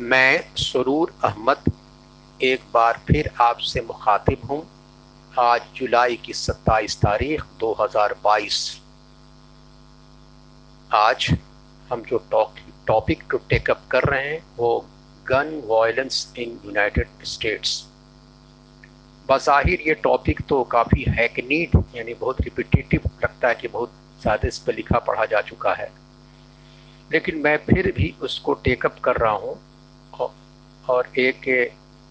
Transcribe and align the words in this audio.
मैं 0.00 0.54
सरूर 0.56 1.12
अहमद 1.24 1.70
एक 2.40 2.60
बार 2.74 3.00
फिर 3.06 3.30
आपसे 3.40 3.80
मुखातिब 3.80 4.44
हूँ। 4.50 4.60
आज 5.32 5.62
जुलाई 5.76 6.16
की 6.16 6.32
27 6.32 6.96
तारीख 6.96 7.42
2022 7.60 8.60
आज 10.90 11.26
हम 11.90 12.02
जो 12.02 12.18
टॉपिक 12.86 13.24
टू 13.30 13.38
टेकअप 13.50 13.82
कर 13.90 14.04
रहे 14.04 14.28
हैं, 14.28 14.40
वो 14.56 14.86
gun 15.26 15.62
violence 15.66 16.32
in 16.38 16.58
United 16.64 17.24
States 17.26 17.84
बज़ाहिर 19.28 19.88
ये 19.88 19.94
टॉपिक 20.02 20.46
तो 20.48 20.62
काफ़ी 20.72 21.04
हैकनीड 21.10 21.76
यानी 21.96 22.14
बहुत 22.16 22.40
रिपीटेटिव 22.40 23.10
लगता 23.24 23.48
है 23.48 23.54
कि 23.54 23.68
बहुत 23.68 23.92
ज़्यादा 24.22 24.48
इस 24.48 24.58
पर 24.58 24.74
लिखा 24.74 24.98
पढ़ा 25.00 25.24
जा 25.24 25.40
चुका 25.48 25.72
है। 25.74 25.92
लेकिन 27.10 27.42
मैं 27.44 27.56
फिर 27.64 27.92
भी 27.96 28.14
उसको 28.22 28.54
टेकअप 28.54 28.98
कर 29.04 29.16
रहा 29.16 29.32
हूँ। 29.32 29.58
और 30.88 31.12
एक 31.18 31.46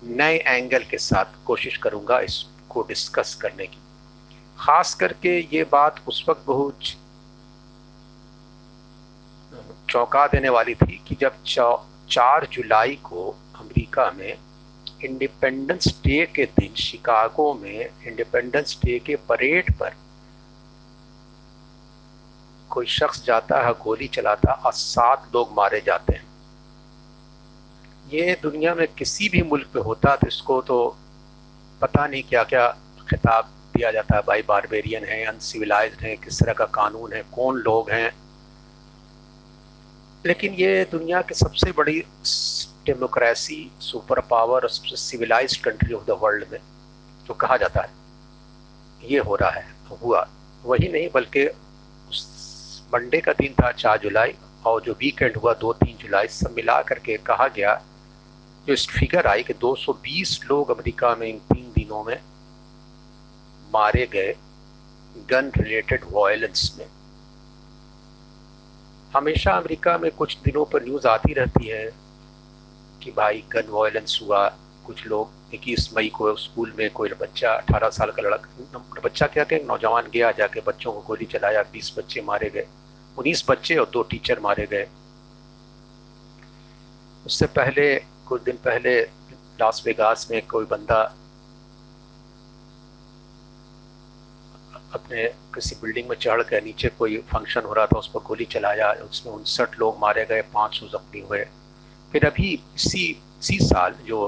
नए 0.02 0.38
एंगल 0.38 0.84
के 0.90 0.98
साथ 1.00 1.44
कोशिश 1.46 1.78
करूँगा 1.78 2.20
इसको 2.22 2.82
डिस्कस 2.88 3.34
करने 3.42 3.68
की। 3.68 3.78
ख़ास 4.58 4.94
करके 4.96 5.40
ये 5.56 5.64
बात 5.72 6.02
उस 6.08 6.24
वक्त 6.30 6.44
बहुत 6.48 6.80
चौंका 9.90 10.26
देने 10.28 10.50
वाली 10.50 10.76
थी 10.76 11.02
कि 11.08 11.16
जब 11.16 11.44
चार 12.10 12.48
जुलाई 12.52 12.96
को 13.04 13.30
अमेरिका 13.56 14.12
में 14.12 14.38
इंडिपेंडेंस 15.06 15.88
डे 16.04 16.26
के 16.36 16.46
दिन 16.60 16.74
शिकागो 16.76 17.54
में 17.54 17.80
इंडिपेंडेंस 17.80 18.80
डे 18.84 18.98
के 19.00 19.16
परेड 19.30 19.72
पर 19.80 19.96
कोई 22.70 22.86
शख्स 22.88 23.24
जाता 23.26 23.66
है, 23.66 23.74
गोली 23.74 24.08
चलाता 24.08 24.52
और 24.54 24.74
सात 24.74 25.30
लोग 25.36 25.54
मारे 25.58 25.82
जाते 25.86 26.14
हैं। 26.14 26.27
ये 28.08 28.38
दुनिया 28.42 28.74
में 28.76 28.88
किसी 28.88 29.28
भी 29.30 29.42
मुल्क 29.44 29.68
पे 29.74 29.80
होता 29.80 30.16
तो 30.16 30.28
इसको 30.28 30.62
तो 30.62 30.78
पता 31.82 32.06
नहीं 32.08 32.22
क्या 32.24 32.44
क्या 32.44 32.68
खिताब 33.10 33.50
दिया 33.76 33.92
जाता 33.92 34.16
है। 34.16 34.22
भाई 34.28 34.42
बारबेरियन 34.42 35.04
है 35.06 35.24
अनसिविलाइज 35.26 35.94
है, 35.94 36.16
किस 36.16 36.40
तरह 36.40 36.54
का 36.54 36.66
कानून 36.66 37.14
है, 37.14 37.22
कौन 37.36 37.58
लोग 37.58 37.90
हैं। 37.92 38.12
लेकिन 40.26 40.54
ये 40.54 40.88
दुनिया 40.92 41.22
की 41.22 41.36
सबसे 41.36 41.72
बड़ी 41.72 42.00
डेमोक्रेसी 42.86 43.60
सुपर 43.82 44.20
पावर 44.22 44.64
और 44.64 44.70
सबसे 44.70 44.96
civilise 44.96 45.56
country 45.58 45.94
of 45.94 46.06
the 46.06 46.18
world 46.22 46.46
में, 46.52 46.60
जो 47.28 47.34
कहा 47.34 47.58
जाता 47.58 47.82
है, 47.82 47.90
ये 49.04 49.20
हो 49.20 49.36
रहा 49.36 49.50
है, 49.50 49.66
हुआ। 50.02 50.28
वही 50.64 50.88
नहीं, 50.92 51.10
बल्कि 51.14 51.46
उस 52.10 52.86
मंडे 52.94 53.22
का 53.22 53.34
दिन 53.34 53.54
था, 53.54 53.72
चार 53.74 54.00
जुलाई, 54.00 54.34
और 54.66 54.82
जो 54.82 54.94
वीकेंड 54.94 55.38
हुआ, 55.38 55.54
दो 55.54 55.74
तीन 55.74 55.98
जुलाई, 55.98 56.28
सब 56.30 56.54
मिला 56.56 56.82
करके 56.82 57.18
कहा 57.26 57.48
गया 57.48 57.82
जो 58.68 58.76
फिगर 58.76 59.28
आई 59.28 59.44
कि 59.44 59.54
220 59.54 60.40
लोग 60.46 60.72
अमेरिका 60.72 61.16
में 61.16 61.28
इन 61.28 61.38
तीन 61.40 61.72
दिनों 61.76 62.04
में 62.04 62.20
मारे 63.74 64.06
गए 64.06 64.36
गन 65.30 65.52
रिलेटेड 65.58 66.04
वायलेंस 66.12 66.76
में। 66.80 66.86
हमेशा 69.16 69.52
अमेरिका 69.52 69.98
में 69.98 70.12
कुछ 70.12 70.38
दिनों 70.44 70.66
पर 70.66 70.84
न्यूज़ 70.84 71.08
आती 71.08 71.34
रहती 71.34 71.68
है 71.68 71.86
कि 73.04 73.12
भाई 73.12 73.44
गन 73.52 73.70
वायलेंस 73.70 74.20
हुआ, 74.24 74.48
कुछ 74.86 75.06
लोग 75.08 75.54
इक्कीस 75.54 75.90
मई 75.98 76.08
को 76.08 76.36
स्कूल 76.36 76.74
में 76.78 76.90
कोई 76.90 77.10
बच्चा, 77.10 77.54
अठारह 77.54 77.90
साल 77.90 78.12
का 78.12 78.22
लड़का 78.22 79.02
बच्चा 79.04 79.28
क्या 79.28 79.44
कहें, 79.44 79.66
नौजवान 79.66 80.10
गया, 80.14 80.32
जाके 80.32 80.62
बच्चों 80.62 80.92
को 80.92 81.02
गोली 81.02 81.26
चलाया, 81.26 81.62
बीस 81.64 81.94
बच्चे 81.98 82.22
मारे 82.22 82.50
गए, 82.50 82.68
उन्नीस 83.18 83.44
बच्चे 83.50 83.76
और 83.76 83.90
दो 83.94 84.04
टीचर 84.04 84.40
मारे 84.40 84.68
गए। 84.72 84.88
उससे 87.26 87.46
पहले 87.46 88.17
कुछ 88.28 88.42
दिन 88.44 88.58
पहले 88.66 89.00
लास 89.60 89.84
वेगास 89.86 90.28
में 90.32 90.42
कोई 90.48 90.66
बंदा 90.66 91.02
अपने 94.94 95.24
किसी 95.56 95.76
बिल्डिंग 95.82 96.08
में 96.10 96.16
चढ़ 96.16 96.42
कर 96.50 96.64
नीचे 96.64 96.90
कोई 97.00 97.18
फ़ंक्शन 97.32 97.62
हो 97.62 97.74
रहा 97.74 97.86
था, 97.86 98.00
उस 98.00 98.08
पर 98.14 98.20
गोली 98.28 98.46
चलाया, 98.46 98.92
उसमें 99.04 99.34
उनसठ 99.34 99.80
लोग 99.80 99.98
मारे 100.02 100.26
गए, 100.26 100.42
पाँच 100.54 100.76
सौ 100.80 100.88
जख्मी 100.88 101.22
हुए। 101.22 101.44
फिर 102.12 102.26
अभी 102.26 102.52
इसी 102.76 103.06
इसी 103.40 103.58
साल 103.62 103.96
जो 104.06 104.20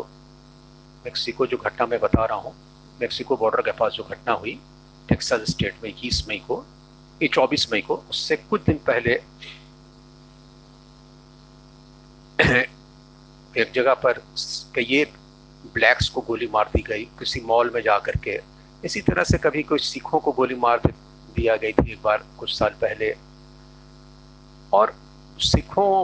मेक्सिको 1.06 1.46
जो 1.48 1.58
घटना 1.58 1.86
मैं 1.88 2.00
बता 2.00 2.26
रहा 2.26 2.38
हूँ 2.38 2.54
मेक्सिको 3.02 3.36
बॉर्डर 3.38 3.62
के 3.62 3.72
पास 3.80 3.94
जो 3.94 4.04
घटना 4.04 4.34
हुई 4.34 4.60
टेक्सास 5.10 5.42
स्टेट 5.52 5.76
में 5.84 5.90
इक्कीस 5.90 6.28
मई 6.30 6.38
को, 6.48 6.64
ये 7.22 7.28
चौबीस 7.34 7.68
मई 7.72 7.82
को, 7.82 7.96
उससे 8.10 8.36
कुछ 8.36 8.62
दिन 8.64 8.78
पहले 8.90 9.22
एक 13.60 13.72
जगह 13.74 13.94
पर 14.06 14.22
ये 14.80 15.04
ब्लैक्स 15.74 16.10
को 16.10 16.22
गोली 16.22 16.48
मार 16.54 16.70
दी 16.74 16.82
गई, 16.82 17.04
किसी 17.20 17.42
मॉल 17.46 17.72
में 17.76 17.82
जा 17.82 17.98
कर 18.00 18.16
के। 18.24 18.40
इसी 18.86 19.02
तरह 19.02 19.24
से 19.24 19.38
कभी 19.38 19.64
कोई 19.64 19.80
सिखों 19.80 20.20
को 20.20 20.32
गोली 20.32 20.56
मार 20.56 20.82
दिया 21.36 21.56
गई 21.56 21.72
थी 21.72 21.92
एक 21.92 22.02
बार, 22.04 22.24
कुछ 22.40 22.58
साल 22.60 22.76
पहले। 22.82 23.16
और 24.74 24.94
सिखों 25.40 26.04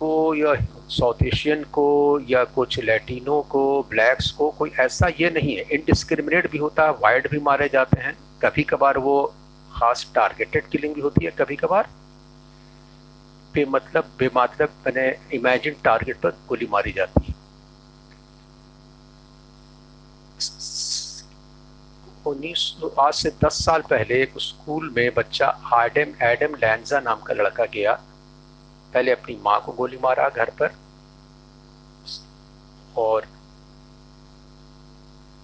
को 0.00 0.34
या 0.34 0.54
साउथ 0.90 1.22
एशियन 1.22 1.62
को 1.72 1.86
या 2.28 2.42
कुछ 2.44 2.78
लैटिनो 2.80 3.40
को 3.42 3.62
ब्लैक्स 3.90 4.30
को 4.30 4.50
कोई 4.50 4.70
ऐसा 4.80 5.08
ये 5.20 5.30
नहीं 5.30 5.56
है। 5.56 5.62
इनडिस्क्रिमिनेट 5.72 6.50
भी 6.50 6.58
होता 6.58 6.84
है 6.84 6.92
वाइट 6.92 7.30
भी 7.30 7.38
मारे 7.40 7.68
जाते 7.72 8.00
हैं। 8.00 8.16
कभी 8.42 8.62
कभार 8.62 8.98
वो 8.98 9.14
खास 9.72 10.10
टारगेटेड 10.14 10.68
किलिंग 10.68 10.94
भी 10.94 11.00
होती 11.00 11.24
है 11.24 11.30
कभी 11.30 11.56
कभार 11.56 11.88
बेमतलब 13.54 14.10
बेमातलब 14.18 14.74
मैंने 14.86 15.08
इमेजिन 15.34 15.76
टारगेट 15.84 16.20
पर 16.20 16.30
गोली 16.48 16.66
मारी 16.66 16.92
जाती 16.92 17.24
है। 17.26 17.40
उन्नीस 22.26 22.62
आज 23.00 23.14
से 23.14 23.30
दस 23.44 23.64
साल 23.64 23.82
पहले 23.82 24.22
एक 24.22 24.34
स्कूल 24.38 24.92
में 24.96 25.14
बच्चा 25.14 25.46
एडम 25.74 26.14
एडम 26.24 26.54
लैंजा 26.56 27.00
नाम 27.00 27.20
का 27.20 27.34
लड़का 27.34 27.64
गया। 27.64 27.92
पहले 28.92 29.12
अपनी 29.12 29.36
माँ 29.44 29.60
को 29.60 29.72
गोली 29.72 29.98
मारा 30.02 30.28
घर 30.28 30.50
पर 30.60 30.74
और 32.96 33.26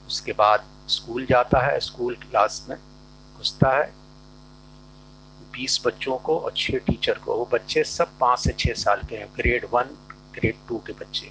उसके 0.07 0.33
बाद 0.33 0.65
स्कूल 0.89 1.27
जाता 1.27 1.61
है, 1.61 1.79
स्कूल 1.81 2.15
क्लास 2.17 2.67
में 2.69 2.79
घुसता 3.39 3.77
है। 3.77 3.98
बीस 5.53 5.81
बच्चों 5.85 6.17
को 6.19 6.39
और 6.39 6.53
छह 6.57 6.79
टीचर 6.87 7.19
को। 7.19 7.37
वो 7.37 7.49
बच्चे 7.53 7.85
सब 7.87 8.19
पाँच 8.21 8.39
से 8.39 8.53
छह 8.59 8.75
साल 8.77 9.03
के 9.11 9.17
हैं 9.17 9.29
ग्रेड 9.37 9.67
वन 9.73 9.97
ग्रेड 10.35 10.57
टू 10.69 10.79
के 10.87 10.93
बच्चे। 10.95 11.31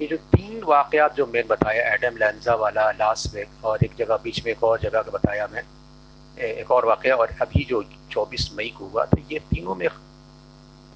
ये 0.00 0.06
जो 0.06 0.16
तीन 0.16 0.62
वाकयात 0.64 1.14
जो 1.16 1.26
मैंने 1.26 1.48
बताया 1.48 1.92
एडम 1.94 2.16
लैंजा 2.16 2.54
वाला 2.56 2.90
लास्ट 2.92 3.34
वेग 3.34 3.64
और 3.64 3.84
एक 3.84 3.94
जगह 3.98 4.16
बीच 4.24 4.44
में 4.44 4.52
एक 4.52 4.62
और 4.64 4.80
जगह 4.80 5.02
का 5.02 5.10
बताया 5.10 5.48
मैं 5.52 5.62
एक 6.36 6.70
और 6.70 6.86
वाक़ 6.86 7.08
और 7.10 7.36
अभी 7.42 7.64
जो 7.64 7.82
24 8.12 8.48
मई 8.56 8.68
को 8.78 8.86
हुआ 8.86 9.04
तो 9.04 9.18
ये 9.32 9.38
तीनों 9.50 9.74
में 9.74 9.88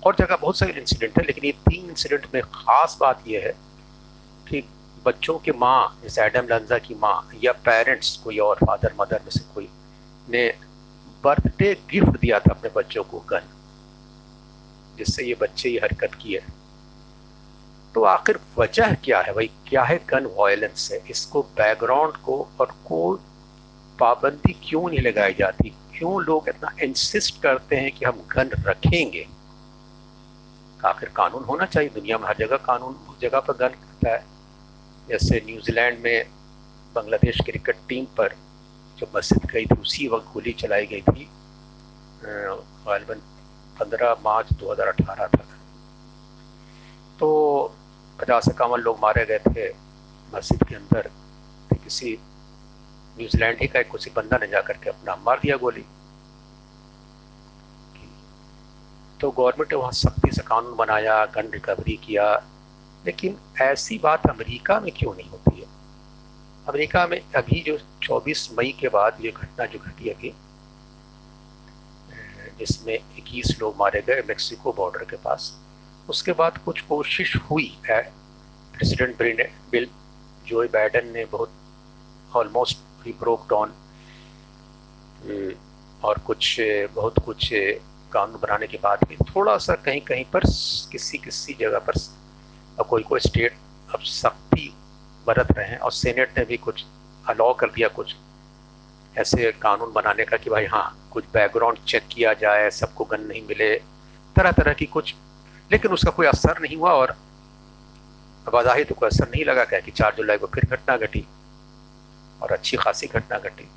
और 0.03 0.15
जगह 0.16 0.37
बहुत 0.37 0.59
सारे 0.59 0.72
इंसिडेंट 0.72 1.19
है, 1.19 1.25
लेकिन 1.26 1.44
ये 1.44 1.53
तीन 1.69 1.88
इंसिडेंट 1.91 2.26
में 2.34 2.43
ख़ास 2.44 2.97
बात 3.00 3.22
यह 3.28 3.47
है 3.47 3.53
कि 4.47 4.62
बच्चों 5.06 5.38
के 5.38 5.53
माँ, 5.53 6.00
जैसे 6.03 6.22
एडम 6.22 6.47
लंजा 6.50 6.78
की 6.78 6.94
माँ, 6.94 7.31
या 7.44 7.53
पेरेंट्स 7.65 8.16
कोई 8.25 8.38
और 8.38 8.56
फादर 8.56 8.94
मदर 9.00 9.21
में 9.25 9.31
से 9.31 9.41
कोई, 9.55 9.69
ने 10.28 10.47
बर्थडे 11.25 11.75
गिफ्ट 11.91 12.21
दिया 12.21 12.39
था 12.39 12.55
अपने 12.55 12.71
बच्चों 12.77 13.05
को 13.05 13.19
गन 13.19 13.43
जिससे 14.99 15.25
ये 15.25 15.35
बच्चे 15.41 15.71
ये 15.71 15.79
हरकत 15.79 16.15
की 16.15 16.33
है 16.33 16.65
तो 17.95 18.03
आखिर 18.03 18.39
वजह 18.59 18.95
क्या 18.95 19.21
है 19.21 19.33
भाई? 19.33 19.51
क्या 19.69 19.83
है 19.83 19.97
गन 20.09 20.27
वायलेंस 20.39 20.89
है? 20.93 20.99
इसको 21.11 21.43
बैकग्राउंड 21.43 22.17
को 22.17 22.49
और 22.61 22.67
कोई 22.85 23.19
पाबंदी 23.99 24.53
क्यों 24.53 24.89
नहीं 24.89 25.01
लगाई 25.01 25.35
जाती? 25.35 25.69
क्यों 25.69 26.23
लोग 26.23 26.49
इतना 26.49 26.73
इंसिस्ट 26.83 27.43
करते 27.43 27.77
हैं 27.77 27.91
कि 27.93 28.05
हम 28.05 28.23
गन 28.33 28.51
रखेंगे? 28.67 29.27
आखिर 30.85 31.09
कानून 31.09 31.44
होना 31.44 31.67
चाहिए। 31.67 31.91
दुनिया 31.91 32.19
में 32.19 32.26
हर 32.29 32.37
जगह 32.38 32.56
कानून 32.56 32.94
उस 33.11 33.21
जगह 33.21 33.41
पर 33.41 33.53
गन 33.53 33.69
करता 33.69 34.11
है। 34.11 34.25
जैसे 35.09 35.43
न्यूजीलैंड 35.47 35.99
में 35.99 36.25
बांग्लादेश 36.94 37.41
क्रिकेट 37.44 37.76
टीम 37.88 38.05
पर 38.05 38.35
जो 38.99 39.06
मस्जिद 39.17 39.50
गई 39.50 39.67
थी, 39.67 39.81
उसी 39.81 40.08
वक्त 40.08 40.26
गोली 40.35 40.52
चलाई 40.52 40.87
गई 40.87 41.00
थी। 41.00 41.31
गालबन 42.25 43.14
पंद्रह 43.81 44.17
मार्च 44.25 44.52
2018 44.52 45.26
तक। 45.26 45.44
तो 47.20 47.29
पचास 48.20 48.49
इक्यावन 48.49 48.79
लोग 48.79 48.99
मारे 48.99 49.26
गए 49.26 49.38
थे 49.38 49.75
मस्जिद 50.35 50.64
के 50.64 50.75
अंदर। 50.75 51.11
तो 51.70 51.76
किसी 51.76 52.19
न्यूजीलैंड 53.19 53.58
ही 53.61 53.67
का 53.67 53.81
एक 53.81 53.91
किसी 53.91 54.11
बंदा 54.11 54.37
ने 54.37 54.46
जाकर 54.46 54.73
के 54.73 54.91
अपना 54.91 55.17
मार 55.17 55.40
दिया 55.43 55.56
गोली। 55.56 55.85
तो 59.20 59.31
गवर्नमेंट 59.31 59.73
ने 59.73 59.79
वहाँ 59.79 59.93
सख्ती 59.93 60.32
से 60.32 60.43
कानून 60.43 60.76
बनाया, 60.76 61.26
गन 61.26 61.50
रिकवरी 61.50 61.97
किया। 61.97 62.44
लेकिन 63.06 63.38
ऐसी 63.61 63.99
बात 63.99 64.26
अमेरिका 64.26 64.81
में 64.81 64.93
क्यों 64.97 65.14
नहीं 65.14 65.31
होती 65.31 65.61
है? 65.61 65.63
अमेरिका 66.69 67.06
में 67.06 67.20
अभी 67.37 67.61
जो 67.61 67.76
24 68.02 68.49
मई 68.58 68.70
के 68.81 68.88
बाद 68.88 69.16
ये 69.20 69.31
घटना 69.31 69.64
जो 69.66 69.78
घटी 69.78 70.08
अभी 70.11 70.32
जिसमें 72.58 72.99
21 73.19 73.58
लोग 73.61 73.76
मारे 73.78 74.00
गए 74.06 74.22
मेक्सिको 74.28 74.72
बॉर्डर 74.72 75.05
के 75.05 75.16
पास। 75.16 75.52
उसके 76.08 76.32
बाद 76.32 76.58
कुछ 76.58 76.81
कोशिश 76.81 77.34
हुई 77.50 77.66
है। 77.87 78.00
प्रेसिडेंट 78.75 79.50
बिल 79.70 79.88
जो 80.46 80.62
बाइडन 80.69 81.08
ने 81.08 81.25
बहुत 81.25 81.50
ऑलमोस्ट 82.37 83.06
रिप्रोक्ड 83.06 83.52
ऑन 83.52 83.72
और 86.05 86.19
कुछ, 86.19 86.56
बहुत 86.94 87.19
कुछ 87.19 87.50
कानून 88.12 88.38
बनाने 88.43 88.66
के 88.66 88.78
बाद 88.82 89.05
भी 89.08 89.16
थोड़ा 89.26 89.56
सा 89.58 89.75
कहीं 89.84 90.00
कहीं 90.00 90.25
पर 90.25 90.40
किसी 90.93 91.19
किसी 91.19 91.55
जगह 91.61 91.78
पर 91.88 91.93
कोई 92.84 93.02
कोई 93.02 93.20
स्टेट, 93.20 93.56
अब 93.94 94.00
सख्ती 94.00 94.72
बरत 95.26 95.53
रहे 95.53 95.67
हैं 95.67 95.79
और 95.79 95.93
सेनेट 95.93 96.38
ने 96.38 96.44
भी 96.44 96.56
कुछ 96.56 96.85
अलाउ 97.29 97.55
कर 97.55 97.67
दिया 97.67 97.88
कुछ 97.88 98.17
ऐसे 99.19 99.53
कानून 99.53 99.93
बनाने 99.93 100.25
का 100.25 100.37
कि 100.37 100.50
भाई 100.50 100.67
हाँ 100.67 101.09
कुछ 101.12 101.25
बैकग्राउंड 101.35 101.79
चेक 101.79 102.03
किया 102.12 102.32
जाए, 102.32 102.71
सबको 102.71 103.05
गन 103.05 103.21
नहीं 103.21 103.43
मिले 103.43 103.75
तरह 104.37 104.53
तरह 104.53 104.73
की 104.73 104.87
कुछ। 104.87 105.15
लेकिन 105.73 105.91
उसका 105.91 106.11
कोई 106.11 106.26
असर 106.26 106.59
नहीं 106.61 106.76
हुआ 106.76 106.93
और 106.93 107.17
बाजाही 108.53 108.85
तो 108.85 108.94
कोई 108.94 109.06
असर 109.06 109.29
नहीं 109.29 109.44
लगा 109.44 109.65
क्या 109.65 109.81
कि 109.81 109.91
चार 109.91 110.15
जुलाई 110.17 110.38
को 110.38 110.47
फिर 110.47 110.67
घटना 110.67 110.97
घटी 110.97 111.26
और 112.43 112.53
अच्छी 112.53 112.76
खासी 112.76 113.06
घटना 113.06 113.38
घटी। 113.38 113.69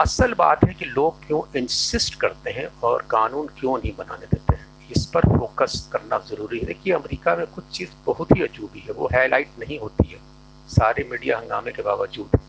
असल 0.00 0.34
बात 0.34 0.64
है 0.64 0.74
कि 0.74 0.84
लोग 0.84 1.26
क्यों 1.26 1.58
इंसिस्ट 1.58 2.14
करते 2.14 2.50
हैं 2.50 2.80
और 2.80 3.02
कानून 3.02 3.46
क्यों 3.46 3.78
नहीं 3.78 3.92
बनाने 3.98 4.26
देते 4.26 4.54
हैं? 4.54 4.66
इस 4.96 5.06
पर 5.06 5.20
फोकस 5.20 5.88
करना 5.92 6.18
ज़रूरी 6.18 6.58
है। 6.58 6.74
कि 6.74 6.90
अमेरिका 6.90 7.36
में 7.36 7.46
कुछ 7.46 7.64
चीज़ 7.64 7.90
बहुत 8.06 8.36
ही 8.36 8.42
अजूबी 8.42 8.80
है, 8.80 8.92
वो 8.92 9.06
हाईलाइट 9.06 9.50
नहीं 9.58 9.78
होती 9.78 10.08
है। 10.08 10.31
सारे 10.68 11.08
मीडिया 11.10 11.38
हंगामे 11.38 11.72
के 11.72 11.82
बावजूद। 11.82 12.40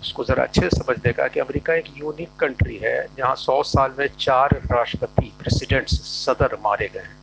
उसको 0.00 0.24
ज़रा 0.24 0.42
अच्छे 0.42 0.60
से 0.60 0.68
समझ 0.68 0.96
देगा 0.98 1.28
कि 1.28 1.40
अमेरिका 1.40 1.74
एक 1.74 1.84
यूनिक 1.96 2.28
कंट्री 2.40 2.76
है, 2.76 3.06
जहाँ 3.16 3.34
सौ 3.34 3.62
साल 3.62 3.94
में 3.98 4.08
चार 4.08 4.50
राष्ट्रपति, 4.52 5.32
प्रेसिडेंट्स, 5.38 5.94
सदर 5.94 6.58
मारे 6.64 6.88
गए 6.88 7.00
हैं। 7.00 7.16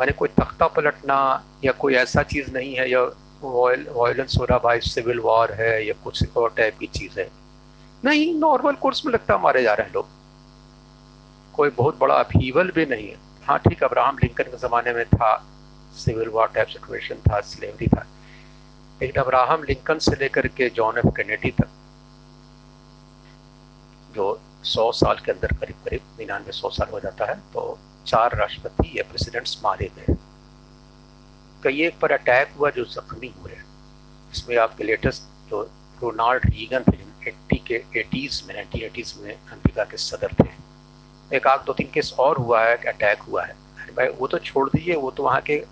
मैंने 0.00 0.12
कोई 0.12 0.28
तख्ता 0.28 0.66
पलटना 0.66 1.44
या 1.64 1.72
कोई 1.72 1.94
ऐसा 1.94 2.22
चीज़ 2.22 2.50
नहीं 2.50 2.74
है, 2.74 2.90
या 2.90 3.02
वायलेंस 3.42 4.36
हो 4.40 4.44
रहा, 4.44 4.58
भाई 4.58 4.80
सिविल 4.80 5.18
वॉर 5.18 5.52
है, 5.52 5.86
या 5.86 5.94
कुछ 6.04 6.36
और 6.36 6.54
टाइप 6.56 6.78
की 6.78 6.86
चीज़ 6.86 7.20
है। 7.20 7.30
नहीं, 8.04 8.34
नॉर्मल 8.34 8.72
कोर्स 8.72 9.06
में 9.06 9.12
लगता 9.12 9.38
मारे 9.38 9.62
जा 9.62 9.74
रहे 9.74 9.86
हैं 9.86 9.94
लोग। 9.94 10.06
कोई 11.54 11.70
बहुत 11.70 11.98
बड़ा 11.98 12.14
अपीवल 12.14 12.70
भी 12.70 12.86
नहीं 12.86 13.08
है। 13.08 13.16
हाँ 13.44 13.58
ठीक, 13.58 13.84
अब्राहम 13.84 14.18
लिंकन 14.18 14.44
के 14.44 14.56
ज़माने 14.56 14.92
में 14.92 15.04
था 15.06 15.46
सिविल 15.94 16.28
वॉर 16.28 16.46
टाइप 16.46 16.66
सिचुएशन 16.66 17.14
था, 17.22 17.40
स्लेवरी 17.40 17.86
था। 17.86 18.06
लेकिन 19.02 19.22
अब्राहम 19.22 19.62
लिंकन 19.62 19.98
से 19.98 20.16
लेकर 20.20 20.46
के 20.48 20.68
जॉन 20.70 20.98
एफ़ 20.98 21.06
कैनेडी 21.16 21.50
तक, 21.50 21.68
जो 24.14 24.40
सौ 24.64 24.90
साल 24.92 25.16
के 25.16 25.32
अंदर 25.32 25.56
करीब 25.56 25.76
करीब 25.84 26.00
निन्यानवे 26.18 26.52
सौ 26.52 26.70
साल 26.70 26.92
हो 26.92 27.00
जाता 27.00 27.24
है 27.24 27.34
तो 27.54 27.78
चार 28.06 28.36
राष्ट्रपति 28.36 28.98
या 28.98 29.02
प्रेसिडेंट्स 29.02 29.60
मारे 29.64 29.90
गए। 29.96 30.14
कई 31.64 31.82
एक 31.82 31.98
पर 31.98 32.12
अटैक 32.12 32.52
हुआ 32.58 32.70
जो 32.70 32.84
जख्मी 32.84 33.32
हुए। 33.40 33.56
इसमें 34.32 34.56
आपके 34.56 34.84
लेटेस्ट 34.84 35.22
जो 35.50 35.62
रोनाल्ड 36.02 36.46
रीगन 36.46 36.82
थे 36.82 36.96
एट्टी 37.28 37.56
के 37.66 37.82
एटीज़ 37.96 38.42
में, 38.46 38.54
नाइनटीन 38.54 38.82
एटीज़ 38.82 39.14
में 39.18 39.32
अमेरिका 39.34 39.84
के 39.84 39.96
सदर 39.96 40.34
थे। 40.40 41.36
एक 41.36 41.46
आग 41.46 41.64
दो 41.64 41.72
तीन 41.72 41.90
केस 41.90 42.12
और 42.18 42.36
हुआ 42.36 42.64
है 42.64 42.76
अटैक 42.76 43.22
हुआ 43.22 43.44
है। 43.44 43.56
भाई, 43.96 44.06
वो 44.08 44.26
तो 44.26 44.38
छोड़ 44.38 44.68
दीजिए, 44.68 44.94
वो 44.94 45.10
तो 45.10 45.22
वहाँ 45.22 45.40
के 45.40 45.64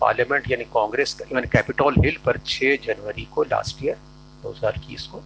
पार्लियामेंट 0.00 0.50
यानी 0.50 0.64
कांग्रेस 0.74 1.14
का 1.14 1.24
इवन 1.30 1.44
कैपिटल 1.52 2.00
हिल 2.04 2.16
पर 2.24 2.38
6 2.46 2.76
जनवरी 2.84 3.24
को 3.34 3.42
लास्ट 3.44 3.82
ईयर 3.84 3.96
दो 4.42 4.50
हज़ार 4.50 4.74
इक्कीस 4.76 5.06
को, 5.06 5.18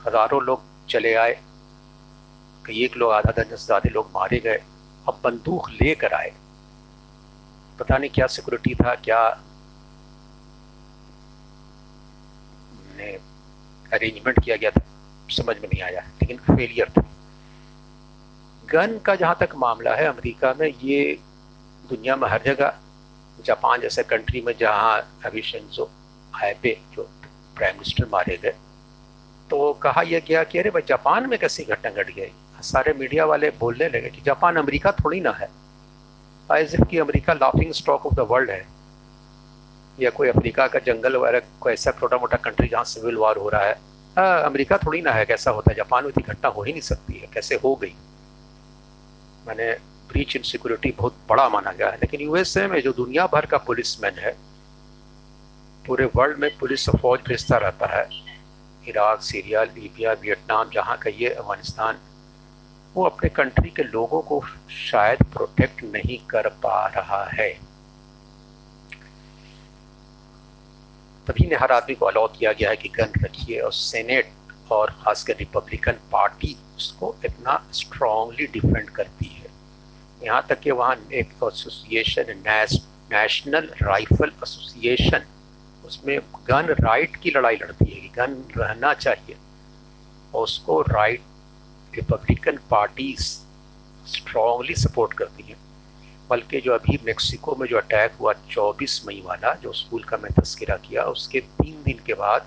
हज़ारों 0.00 0.42
लोग 0.42 0.62
चले 0.90 1.14
आए, 1.14 1.38
कई 2.64 2.84
एक 2.84 2.96
लोग, 2.96 3.12
आधा 3.12 3.32
दर्जन 3.32 3.56
से 3.56 3.64
ज़्यादा 3.64 3.90
लोग 3.94 4.10
मारे 4.14 4.38
गए, 4.40 4.60
अब 5.08 5.20
बंदूक 5.24 5.68
लेकर 5.72 6.14
आए। 6.14 6.32
पता 7.78 7.98
नहीं 7.98 8.10
क्या 8.10 8.26
सिक्योरिटी 8.28 8.74
था, 8.74 8.94
क्या 8.96 9.22
अरेंजमेंट 13.92 14.42
किया 14.44 14.56
गया 14.56 14.70
था, 14.70 14.80
समझ 15.28 15.56
में 15.56 15.68
नहीं 15.68 15.82
आया, 15.82 16.00
लेकिन 16.22 16.38
फेलियर 16.46 16.90
था। 16.90 17.02
गन 18.68 18.98
का 19.06 19.14
जहाँ 19.14 19.36
तक 19.40 19.54
मामला 19.56 19.94
है, 19.94 20.06
अमेरिका 20.06 20.54
में, 20.60 20.68
ये 20.82 21.18
दुनिया 21.84 22.16
में 22.16 22.28
हर 22.28 22.42
जगह 22.42 22.80
जापान 23.42 23.80
जैसे 23.80 24.02
कंट्री 24.02 24.40
में 24.40 24.54
जहाँ 24.60 25.20
अभी 25.24 25.42
शिंजो 25.42 25.90
आएबे 26.42 26.80
जो 26.92 27.02
प्राइम 27.56 27.74
मिनिस्टर 27.74 28.06
मारे 28.12 28.36
गए 28.36 28.54
तो 29.50 29.72
कहा 29.72 30.02
यह 30.02 30.22
गया 30.28 30.44
कि 30.44 30.58
अरे 30.58 30.70
भाई 30.70 30.82
जापान 30.88 31.30
में 31.30 31.38
कैसी 31.38 31.64
घटना 31.64 31.90
घट 31.90 32.10
गई? 32.10 32.32
सारे 32.60 32.92
मीडिया 32.92 33.24
वाले 33.24 33.50
बोलने 33.50 33.88
लगे 33.88 34.10
कि 34.10 34.20
जापान 34.20 34.56
अमेरिका 34.56 34.92
थोड़ी 34.92 35.20
ना 35.20 35.30
है। 35.30 35.50
एज 36.52 36.76
कि 36.90 36.98
America 36.98 37.32
laughing 37.32 37.72
stock 37.72 38.06
of 38.06 38.14
the 38.14 38.20
world 38.20 38.50
है। 38.50 38.66
या 40.00 40.10
कोई 40.10 40.28
अफ्रीका 40.28 40.66
का 40.66 40.78
जंगल 40.78 41.16
वगैरह 41.16 41.42
कोई 41.60 41.72
ऐसा 41.72 41.90
छोटा 41.90 42.16
मोटा 42.16 42.36
कंट्री 42.36 42.68
जहाँ 42.68 42.84
सिविल 42.84 43.16
वॉर 43.16 43.38
हो 43.38 43.48
रहा 43.48 43.62
है। 43.62 43.80
आ, 44.18 44.22
अमेरिका 44.22 44.78
थोड़ी 44.78 45.02
ना 45.02 45.12
है 45.12 45.24
कैसा 45.24 45.50
होता 45.50 45.70
है? 45.70 45.76
जापान 45.76 46.04
में 46.04 46.10
इतनी 46.10 46.24
घटना 46.24 46.48
हो 46.48 46.62
ही 46.62 46.72
नहीं 46.72 46.82
सकती 46.82 47.12
है 47.12 47.26
कैसे 47.34 47.54
हो 47.54 47.74
गई? 47.76 47.94
मैंने 49.46 49.93
ब्रीच 50.08 50.36
इन 50.36 50.42
सिक्योरिटी 50.42 50.90
बहुत 50.90 51.16
बड़ा 51.28 51.48
माना 51.48 51.72
गया 51.72 51.88
है। 51.88 51.96
लेकिन 51.96 52.20
यूएसए 52.20 52.66
में 52.66 52.80
जो 52.80 52.92
दुनिया 52.92 53.26
भर 53.26 53.46
का 53.46 53.58
पुलिसमैन 53.58 54.18
है, 54.18 54.36
पूरे 55.86 56.04
वर्ल्ड 56.16 56.38
में 56.38 56.50
पुलिस 56.58 56.88
फौज 56.90 57.20
भेजता 57.28 57.56
रहता 57.56 57.86
है। 57.86 58.08
इराक, 58.88 59.20
सीरिया, 59.20 59.62
लीबिया, 59.64 60.12
वियतनाम, 60.12 60.70
जहाँ 60.70 60.96
का 60.98 61.10
ये 61.10 61.28
अफ़गानिस्तान, 61.28 61.98
वो 62.94 63.04
अपने 63.04 63.28
कंट्री 63.28 63.70
के 63.70 63.82
लोगों 63.82 64.20
को 64.22 64.42
शायद 64.70 65.22
प्रोटेक्ट 65.22 65.82
नहीं 65.84 66.18
कर 66.26 66.48
पा 66.48 66.86
रहा 66.86 67.24
है। 67.24 67.52
तभी 71.26 71.46
ने 71.46 71.56
हर 71.56 71.72
आदमी 71.72 71.94
को 71.94 72.06
अलाउ 72.06 72.26
किया 72.26 72.52
गया 72.52 72.70
है 72.70 72.76
कि 72.76 72.88
गन 72.88 73.12
रखिए 73.24 73.60
और 73.60 73.72
सेनेट 73.72 74.32
और 74.70 74.90
खासकर 74.90 75.36
रिपब्लिकन 75.36 75.92
पार्टी 76.12 76.56
उसको 76.76 77.16
इतना 77.24 77.66
स्ट्रांगली 77.72 78.46
डिफेंड 78.46 78.90
करती 78.90 79.26
है 79.26 79.33
यहाँ 80.22 80.46
तक 80.48 80.60
कि 80.60 80.70
वहाँ 80.70 80.96
एक 81.12 81.30
एसोसिएशन 81.44 82.42
नेशनल 83.12 83.70
राइफल 83.82 84.28
एसोसिएशन 84.28 85.24
उसमें 85.84 86.18
गन 86.18 86.76
राइट 86.80 87.16
की 87.16 87.30
लड़ाई 87.30 87.56
लड़ती 87.56 87.90
है 87.90 88.08
गन 88.08 88.44
रहना 88.56 88.94
चाहिए। 88.94 89.36
और 90.34 90.42
उसको 90.42 90.80
right 90.82 91.22
Republican 91.94 92.58
parties 92.70 93.22
strongly 94.06 94.74
support 94.74 95.12
करती 95.12 95.42
हैं। 95.42 95.56
बल्कि 96.30 96.60
जो 96.60 96.72
अभी 96.72 96.98
मेक्सिको 97.04 97.56
में 97.56 97.68
जो 97.68 97.76
अटैक 97.76 98.12
हुआ 98.20 98.32
24 98.32 99.06
मई 99.06 99.22
वाला, 99.24 99.54
जो 99.54 99.72
स्कूल 99.72 100.02
का 100.02 100.16
मैं 100.16 100.32
तस्करा 100.32 100.76
किया, 100.76 101.02
उसके 101.02 101.40
तीन 101.40 101.82
दिन 101.84 102.00
के 102.06 102.14
बाद 102.14 102.46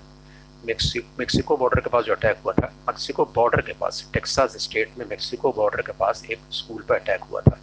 मेक्सिको 0.66 1.56
बॉर्डर 1.56 1.80
के 1.80 1.90
पास 1.90 2.04
जो 2.04 2.14
अटैक 2.14 2.38
हुआ 2.44 2.52
था, 2.52 2.72
मेक्सिको 2.88 3.24
बॉर्डर 3.24 3.60
के 3.60 3.72
पास, 3.72 4.08
टेक्सास 4.12 4.56
स्टेट 4.56 4.98
में 4.98 5.04
मेक्सिको 5.06 5.52
बॉर्डर 5.52 5.82
के 5.82 5.92
पास 5.92 6.24
एक 6.30 6.38
स्कूल 6.50 6.82
पर 6.82 6.94
अटैक 6.94 7.22
हुआ 7.22 7.40
था। 7.40 7.58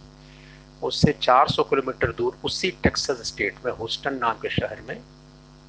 उससे 0.82 1.12
400 1.12 1.62
किलोमीटर 1.62 2.12
दूर 2.12 2.38
उसी 2.44 2.70
टेक्सास 2.82 3.22
स्टेट 3.26 3.54
में, 3.66 3.72
होस्टन 3.72 4.14
नाम 4.14 4.34
के 4.34 4.50
शहर 4.50 4.80
में, 4.88 5.00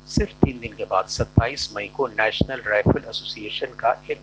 सिर्फ़ 0.08 0.34
तीन 0.46 0.60
दिन 0.60 0.74
के 0.74 0.86
बाद 0.86 1.08
27 1.08 1.70
मई 1.76 1.88
को 1.88 2.08
नेशनल 2.08 2.62
राइफल 2.68 3.04
एसोसिएशन 3.10 3.76
का 3.80 3.92
एक 4.12 4.22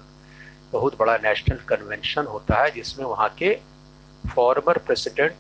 बहुत 0.73 0.99
बड़ा 0.99 1.17
नेशनल 1.17 1.57
कन्वेंशन 1.69 2.27
होता 2.27 2.63
है, 2.63 2.71
जिसमें 2.71 3.07
वहाँ 3.07 3.29
के 3.39 3.55
फॉर्मर 4.25 4.79
प्रेसिडेंट 4.79 5.33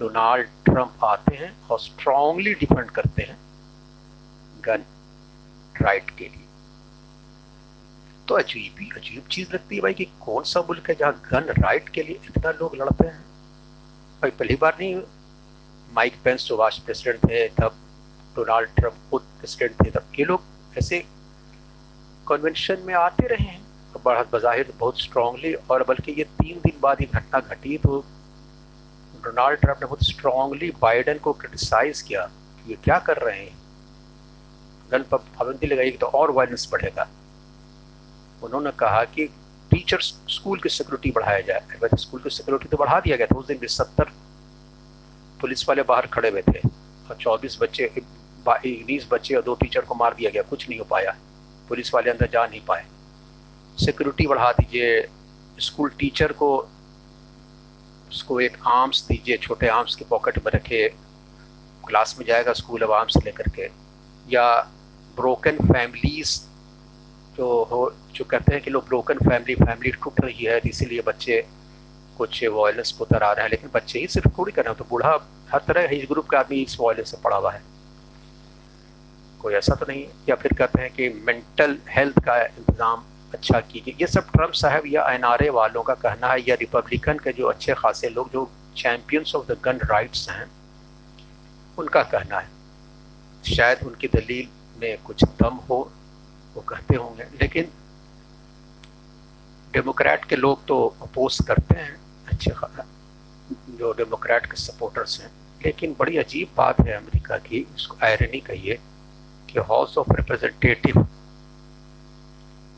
डोनाल्ड 0.00 0.46
ट्रंप 0.64 1.04
आते 1.04 1.36
हैं 1.36 1.52
और 1.68 1.80
स्ट्रांगली 1.80 2.54
डिफेंड 2.54 2.90
करते 2.90 3.22
हैं 3.22 3.38
गन 4.66 4.84
राइट 5.82 6.10
के 6.10 6.24
लिए। 6.24 6.47
तो 8.28 8.34
अजीब 8.34 8.80
ही, 8.80 8.88
अजीब 8.96 9.28
चीज़ 9.30 9.52
लगती 9.52 9.76
है 9.76 9.82
भाई 9.82 9.94
कि 9.94 10.04
कौन 10.20 10.42
सा 10.44 10.60
मुल्क 10.60 10.88
है 10.90 10.94
जहाँ 10.94 11.12
गन 11.30 11.52
राइट 11.58 11.88
के 11.88 12.02
लिए 12.02 12.18
इतना 12.26 12.50
लोग 12.50 12.74
लड़ते 12.76 13.06
हैं? 13.06 13.20
भाई 14.22 14.30
पहली 14.30 14.56
बार 14.56 14.76
नहीं 14.80 15.00
माइक 15.88 16.14
पेंस 16.24 16.44
जो 16.46 16.56
वाइस 16.56 16.78
प्रेसिडेंट 16.78 17.24
थे, 17.24 17.46
तब 17.50 17.76
डोनाल्ड 18.36 18.68
ट्रंप 18.76 18.96
खुद 19.10 19.22
प्रेसिडेंट 19.38 19.84
थे, 19.84 19.90
तब 19.90 20.12
ये 20.18 20.24
लोग 20.24 20.42
ऐसे 20.78 20.98
कन्वेंशन 22.26 22.82
में 22.86 22.94
आते 22.94 23.26
रहे 23.26 23.44
हैं। 23.44 23.66
बढ़त 24.04 24.28
बज़ाहिर 24.32 24.72
बहुत 24.78 25.00
स्ट्रांगली 25.00 25.52
और 25.54 25.84
बल्कि 25.88 26.12
ये 26.12 26.24
तीन 26.40 26.60
दिन 26.64 26.78
बाद 26.80 27.00
ये 27.00 27.06
घटना 27.08 27.40
घटी 27.40 27.76
तो 27.78 28.04
डोनाल्ड 29.24 29.60
ट्रंप 29.60 29.78
ने 29.80 29.86
बहुत 29.86 30.04
स्ट्रांगली 30.04 30.70
बाइडन 30.82 31.18
को 31.18 31.32
क्रिटिसाइज 31.34 32.02
किया 32.02 32.26
कि 32.58 32.70
ये 32.70 32.76
क्या 32.84 32.98
कर 33.06 33.16
रहे 33.16 33.38
हैं। 33.38 33.56
गन 34.90 35.04
पर 35.10 35.16
पाबंदी 35.16 35.66
लगाई 35.66 35.90
तो 35.90 36.06
और 36.08 36.30
वायलेंस 36.30 36.68
बढ़ेगा। 36.72 37.08
उन्होंने 38.42 38.70
कहा 38.70 39.04
कि 39.04 39.26
टीचर 39.70 40.00
स्कूल 40.00 40.60
की 40.60 40.68
सिक्योरिटी 40.68 41.10
बढ़ाया 41.10 41.40
जाए। 41.40 41.60
वैसे 41.82 41.96
स्कूल 41.96 42.20
की 42.20 42.30
सिक्योरिटी 42.30 42.68
तो 42.68 42.76
बढ़ा 42.76 43.00
दिया 43.00 43.16
गया 43.16 43.26
था, 43.26 43.36
उस 43.36 43.46
दिन 43.46 43.58
भी 43.58 43.68
सत्तर 43.68 44.04
पुलिस 45.40 45.68
वाले 45.68 45.82
बाहर 45.82 46.06
खड़े 46.06 46.30
हुए 46.30 46.42
थे 46.42 46.58
और 47.08 47.16
चौबीस 47.20 47.58
बच्चे 47.60 47.90
बीस 48.48 49.06
बच्चे 49.10 49.34
और 49.34 49.42
दो 49.42 49.54
टीचर 49.54 49.80
को 49.80 49.94
मार 49.94 50.14
दिया 50.14 50.30
गया। 50.30 50.42
कुछ 50.42 50.68
नहीं 50.68 50.78
हो 50.78 50.84
पाया। 50.84 51.16
पुलिस 51.68 51.94
वाले 51.94 52.10
अंदर 52.10 52.28
जा 52.32 52.46
नहीं 52.46 52.60
पाए। 52.60 52.84
सिक्योरिटी 53.78 54.26
बढ़ा 54.26 54.52
दीजिए। 54.52 55.08
स्कूल 55.58 55.90
टीचर 55.90 56.32
को, 56.32 56.68
उसको 58.10 58.40
एक 58.40 58.56
आर्म्स 58.66 59.06
दीजिए, 59.06 59.36
छोटे 59.36 59.68
आर्म्स 59.68 59.94
के 59.94 60.04
पॉकेट 60.04 60.38
में 60.38 60.52
रखे 60.52 60.88
क्लास 61.86 62.16
में 62.18 62.26
जाएगा 62.26 62.52
स्कूल 62.52 62.82
अब 62.82 62.92
आर्म्स 62.92 63.16
लेकर 63.24 63.48
के। 63.48 63.70
या 64.30 64.62
ब्रोकन 65.16 65.56
फैमिलीज़ 65.58 66.47
जो 67.38 67.46
हो, 67.64 67.92
जो 68.14 68.24
कहते 68.24 68.52
हैं 68.54 68.62
कि 68.62 68.70
लोग 68.70 68.86
ब्रोकन 68.86 69.18
फैमिली 69.18 69.54
फैमिली 69.54 69.90
टूट 69.90 70.20
रही 70.20 70.44
है, 70.44 70.60
इसीलिए 70.66 71.00
बच्चे 71.00 71.44
कुछ 72.18 72.44
वायलेंस 72.44 72.90
पर 72.92 73.04
उतर 73.04 73.22
आ 73.22 73.32
रहे 73.32 73.44
हैं। 73.44 73.50
लेकिन 73.50 73.70
बच्चे 73.74 73.98
ही 73.98 74.06
सिर्फ़ 74.06 74.28
थोड़ी 74.38 74.52
कर 74.52 74.62
रहे 74.62 74.72
हैं 74.72 74.78
तो 74.78 74.84
बूढ़ा 74.90 75.18
हर 75.50 75.60
तरह 75.66 75.94
एज 75.96 76.04
ग्रुप 76.04 76.26
का 76.26 76.38
आदमी 76.38 76.62
इस 76.62 76.76
वायलेंस 76.80 77.10
से 77.10 77.16
पड़ा 77.24 77.36
हुआ 77.36 77.52
है। 77.52 77.62
कोई 79.42 79.54
ऐसा 79.54 79.74
तो 79.74 79.86
नहीं 79.88 80.02
है? 80.02 80.10
या 80.28 80.34
फिर 80.34 80.52
कहते 80.52 80.80
हैं 80.82 80.90
कि 80.90 81.08
मेंटल 81.26 81.76
हेल्थ 81.88 82.18
का 82.18 82.40
इंतज़ाम 82.42 83.04
अच्छा 83.34 83.60
कीजिए। 83.60 83.94
ये 84.00 84.06
सब 84.06 84.30
ट्रंप 84.30 84.52
साहब 84.52 84.82
या 84.86 85.04
एनआरए 85.10 85.48
वालों 85.50 85.82
का 85.82 85.94
कहना 85.94 86.26
है 86.26 86.40
या 86.48 86.54
रिपब्लिकन 86.54 87.18
के 87.18 87.32
जो 87.32 87.46
अच्छे 87.46 87.74
खासे 87.74 88.08
लोग, 88.08 88.32
जो 88.32 88.50
champions 88.76 89.34
of 89.34 89.52
the 89.52 89.58
gun 89.64 89.78
rights 89.84 90.28
हैं, 90.30 90.46
उनका 91.78 92.02
कहना 92.02 92.38
है। 92.38 92.48
शायद 93.54 93.86
उनकी 93.86 94.08
दलील 94.08 94.48
में 94.80 95.02
कुछ 95.02 95.24
दम 95.24 95.60
हो 95.70 95.80
वो 96.58 96.62
कहते 96.68 96.96
होंगे। 96.96 97.24
लेकिन 97.40 97.68
डेमोक्रेट 99.72 100.24
के 100.24 100.36
लोग 100.36 100.64
तो 100.66 100.76
अपोज 101.02 101.38
करते 101.48 101.74
हैं, 101.74 101.94
अच्छे 102.28 102.50
जो 103.78 103.92
डेमोक्रेट 103.92 104.46
के 104.46 104.56
सपोर्टर्स 104.56 105.20
हैं। 105.20 105.30
लेकिन 105.60 105.94
बड़ी 105.98 106.16
अजीब 106.18 106.48
बात 106.56 106.80
है 106.80 106.92
अमेरिका 106.92 107.36
की 107.38 107.66
उसको 107.74 107.96
आयरनी 108.06 108.40
कहिए 108.40 108.78
कि 109.48 109.58
हाउस 109.68 109.96
ऑफ़ 109.98 110.12
रिप्रेजेंटेटिव 110.12 111.06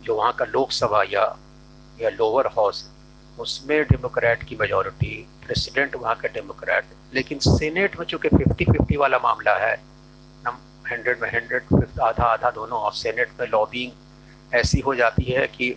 जो 0.03 0.17
वहाँ 0.17 0.33
का 0.33 0.45
लोकसभा 0.45 1.03
या 1.03 1.25
या 2.01 2.11
लोअर 2.11 2.47
हाउस 2.47 2.89
उसमें 3.39 3.83
डेमोक्रेट 3.83 4.43
की 4.43 4.57
मेजोरिटी 4.57 5.15
प्रेसिडेंट 5.47 5.97
वहाँ 5.97 6.15
का 6.17 6.29
डेमोक्रेट, 6.29 6.85
लेकिन 7.15 7.39
सीनेट 7.41 7.99
में 7.99 8.07
चूँकि 8.07 8.29
फिफ्टी 8.29 8.65
फिफ्टी 8.65 8.97
वाला 8.97 9.19
मामला 9.19 9.57
है 9.59 9.75
हंड्रेड 10.91 11.21
में 11.23 11.29
हंड्रेड 11.31 12.01
आधा 12.03 12.25
आधा 12.25 12.51
दोनों 12.51 12.79
और 12.79 12.93
सेनेट 12.95 13.41
में 13.41 13.47
लॉबिंग 13.49 14.55
ऐसी 14.55 14.81
हो 14.81 14.95
जाती 14.95 15.25
है 15.25 15.47
कि 15.49 15.69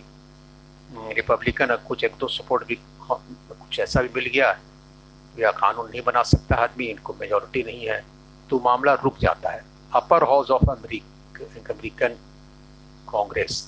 रिपब्लिकन 1.16 1.76
कुछ 1.88 2.04
एक 2.04 2.14
दो 2.20 2.28
सपोर्ट 2.30 2.66
भी 2.66 2.78
कुछ 3.10 3.78
ऐसा 3.80 4.02
भी 4.02 4.08
मिल 4.14 4.26
गया 4.26 4.48
या 5.36 5.50
कानून 5.52 5.90
नहीं 5.90 6.02
बना 6.02 6.22
सकता 6.24 6.56
आदमी, 6.56 6.84
इनको 6.86 7.16
मेजोरिटी 7.20 7.62
नहीं 7.62 7.86
है 7.86 8.04
तो 8.50 8.58
मामला 8.64 8.94
रुक 9.04 9.18
जाता 9.20 9.50
है। 9.50 9.62
Upper 9.92 10.24
house 10.24 10.50
of 10.50 10.70
American 10.70 12.16
Congress 13.08 13.62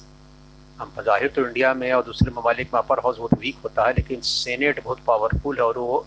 हम 0.78 0.92
बज़ाहिर 0.96 1.28
तो 1.36 1.46
इंडिया 1.46 1.72
में 1.74 1.92
और 1.92 2.02
दूसरे 2.04 2.30
ममालिक 2.32 2.74
में 2.74 2.80
अपर 2.80 2.98
हाउस 2.98 3.18
बहुत 3.18 3.34
वीक 3.40 3.56
होता 3.64 3.86
है, 3.86 3.92
लेकिन 3.94 4.20
सेनेट 4.22 4.82
बहुत 4.84 5.00
पावरफुल 5.06 5.56
है 5.56 5.62
और 5.62 5.78
वो 5.78 6.06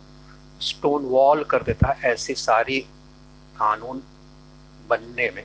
स्टोन 0.62 1.05
वॉल 1.08 1.43
कर 1.51 1.63
देता 1.63 1.91
है 1.91 2.12
ऐसे 2.12 2.34
सारी 2.38 2.79
कानून 3.55 4.01
बनने 4.89 5.29
में। 5.36 5.43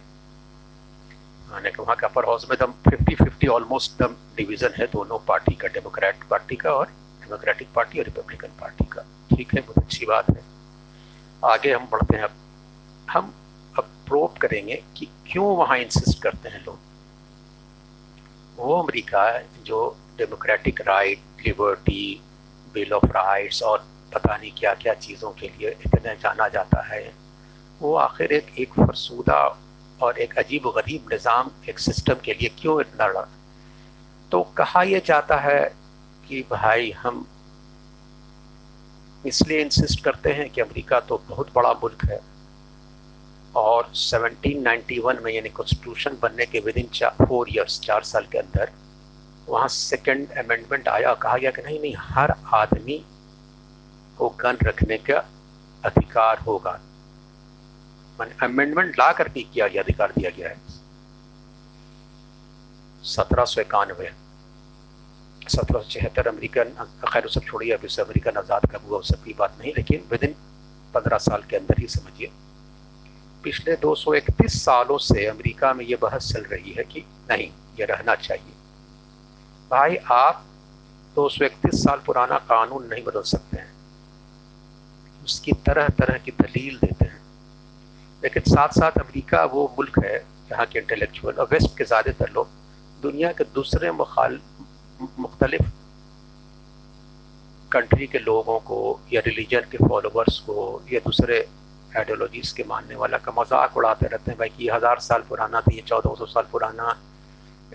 आने 1.53 1.71
के 1.71 1.83
वहाँ 1.83 1.97
के 1.97 2.07
अपर 2.07 2.25
हाउस 2.25 2.47
में 2.51 2.57
दम 2.61 2.73
फिफ्टी 2.89 3.15
फिफ्टी 3.15 3.47
ऑलमोस्ट 3.47 3.99
दम 4.03 4.15
डिवीज़न 4.37 4.75
है 4.79 4.87
दोनों 4.87 5.19
पार्टी 5.19 5.55
का 5.55 5.69
डेमोक्रेट 5.69 6.25
पार्टी 6.31 6.57
का 6.57 6.73
और 6.73 6.87
डेमोक्रेटिक 7.21 7.69
पार्टी 7.75 7.99
और 7.99 8.05
रिपब्लिकन 8.05 8.49
पार्टी 8.61 8.85
का। 8.85 9.03
ठीक 9.37 9.55
है, 9.55 9.61
बहुत 9.61 9.79
अच्छी 9.79 10.07
बात 10.07 10.31
है। 10.31 10.43
आगे 11.45 11.73
हम 11.73 11.89
बढ़ते 11.93 12.17
हैं। 12.17 12.25
अब 12.25 12.35
हम 13.11 13.33
अब 13.79 13.89
प्रोव 14.07 14.35
करेंगे 14.41 14.83
कि 14.97 15.07
क्यों 15.31 15.57
वहाँ 15.57 15.79
इंसिस्ट 15.79 16.23
करते 16.23 16.49
हैं 16.49 16.65
लोग। 16.65 16.79
वो 18.57 18.81
अमेरिका 18.83 19.25
जो 19.65 19.79
democratic 20.19 20.81
right 20.81 21.47
liberty 21.47 22.21
bill 22.75 22.93
of 22.93 23.07
rights 23.07 23.63
और 23.63 23.87
पता 24.15 24.37
नहीं 24.37 24.53
क्या 24.53 24.75
क्या 24.75 24.95
चीज़ों 24.95 25.31
के 25.31 25.49
लिए 25.49 25.71
इतना 25.87 26.15
जाना 26.15 26.49
जाता 26.49 26.83
है। 26.83 27.03
वो 27.81 27.95
आखिर 27.95 28.33
एक 28.33 28.59
एक 28.59 28.73
फरसूदा 28.73 29.41
और 30.03 30.19
एक 30.19 30.39
अजीब 30.39 30.69
गरीब 30.77 31.09
निज़ाम, 31.13 31.51
एक 31.69 31.79
सिस्टम 31.79 32.15
के 32.25 32.33
लिए 32.33 32.49
क्यों 32.61 32.81
इतना 32.81 33.07
लड़ा? 33.07 33.29
तो 34.33 34.43
कहा 34.57 34.83
यह 34.83 35.03
जाता 35.07 35.37
है 35.37 35.61
कि 36.29 36.41
भाई 36.51 36.91
हम 36.91 37.27
इसलिए 39.27 39.61
इंसिस्ट 39.63 40.05
करते 40.05 40.33
हैं 40.33 40.49
कि 40.51 40.61
अमेरिका 40.61 41.01
तो 41.01 41.23
बहुत 41.29 41.53
बड़ा 41.55 41.73
मुल्क 41.73 42.05
है 42.05 42.21
और 43.57 43.91
1791 43.95 45.23
में 45.25 45.33
यानी 45.33 45.49
कॉन्स्टिट्यूशन 45.49 46.17
बनने 46.23 46.47
के 46.47 46.61
विद 46.61 46.79
इन 46.79 46.89
फोर 47.27 47.49
ईयर्स 47.51 47.81
चार 47.81 48.03
साल 48.03 48.27
के 48.33 48.39
अंदर 48.39 48.71
वहाँ 49.49 49.69
सेकंड 49.69 50.31
अमेंडमेंट 50.39 50.89
आया 50.89 51.15
कहा 51.15 51.37
गया 51.37 51.51
कि 51.51 51.63
नहीं 51.63 51.81
नहीं, 51.81 51.95
हर 51.99 52.35
आदमी 52.55 53.05
को 54.19 54.29
गन 54.41 54.59
रखने 54.63 54.99
का 54.99 55.25
अधिकार 55.85 56.39
होगा। 56.39 56.81
अमेंडमेंट 58.21 58.99
ला 58.99 59.11
करके 59.13 59.43
किया 59.43 59.67
गया, 59.69 59.83
अधिकार 59.83 60.13
दिया 60.13 60.31
गया 60.31 60.49
है। 60.49 60.59
सत्रह 63.05 63.45
सौ 63.45 63.61
इक्यानवे, 63.61 64.11
सत्रह 65.49 65.81
सौ 65.81 65.89
छिहत्तर 65.91 66.29
अमरीकन, 66.29 66.71
खैर 67.09 67.29
सब 67.29 67.45
छोड़िए, 67.45 67.73
अभी 67.73 67.89
से 67.89 68.03
अमरीकन 68.03 68.37
आज़ाद 68.37 68.67
कब 68.73 68.89
हुआ 68.89 69.01
सब 69.05 69.25
की 69.25 69.35
बात 69.35 69.57
नहीं, 69.61 69.73
लेकिन 69.77 70.05
विद 70.11 70.25
इन 70.25 70.35
पंद्रह 70.95 71.19
साल 71.19 71.43
के 71.43 71.57
अंदर 71.57 71.81
ही 71.81 71.87
समझिए। 71.87 72.31
पिछले 73.45 73.77
231 73.77 74.63
सालों 74.65 74.99
से 74.99 75.27
अमेरिका 75.27 75.73
में 75.75 75.85
ये 75.85 75.97
बहस 75.97 76.33
चल 76.33 76.43
रही 76.43 76.73
है 76.73 76.85
कि 76.85 77.01
नहीं, 77.31 77.51
ये 77.79 77.85
रहना 77.85 78.15
चाहिए। 78.15 78.53
भाई, 79.71 79.97
आप 79.97 80.45
231 81.17 81.83
साल 81.85 82.01
पुराना 82.07 82.39
कानून 82.49 82.87
नहीं 82.87 83.05
बदल 83.05 83.23
सकते 83.23 83.57
हैं। 83.57 83.73
उसकी 85.25 85.53
तरह 85.67 85.89
तरह 85.89 86.19
की 86.19 86.31
दलील 86.31 86.79
देते 86.79 87.05
हैं। 87.05 87.14
लेकिन 88.25 88.43
साथ 88.47 88.69
साथ 88.79 88.99
अमेरिका 88.99 89.45
वो 89.55 89.63
मुल्क 89.79 89.99
है 90.05 90.19
जहाँ 90.51 90.67
के 90.67 90.79
इंटेलेक्चुअल 90.79 91.35
और 91.35 91.49
वेस्ट 91.53 91.77
के 91.79 91.85
ज़्यादातर 91.85 92.31
लोग 92.35 92.49
दुनिया 93.03 93.33
के 93.33 93.45
दूसरे 93.55 93.91
मखाल 93.93 94.41
मुख्तलिफ़ 95.01 95.67
कंट्री 97.73 98.07
के 98.07 98.19
लोगों 98.19 98.59
को 98.61 98.79
या 99.13 99.21
रिलीजन 99.27 99.71
के 99.71 99.79
फॉलोअर्स 99.79 100.39
को 100.41 100.83
या 100.93 101.01
दूसरे 101.05 101.39
आइडियोलॉजीज 101.97 102.53
के 102.53 102.65
मानने 102.69 102.95
वाला 102.97 103.19
का 103.19 103.33
मज़ाक 103.39 103.77
उड़ाते 103.77 104.07
रहते 104.07 104.31
हैं। 104.31 104.39
भाई 104.39 104.49
कि 104.49 104.65
ये 104.65 104.71
हज़ार 104.73 105.01
साल 105.01 105.23
पुराना 105.29 105.61
था, 105.61 105.75
ये 105.75 105.83
चौदह 105.87 106.15
सौ 106.19 106.27
साल 106.27 106.47
पुराना, 106.53 106.97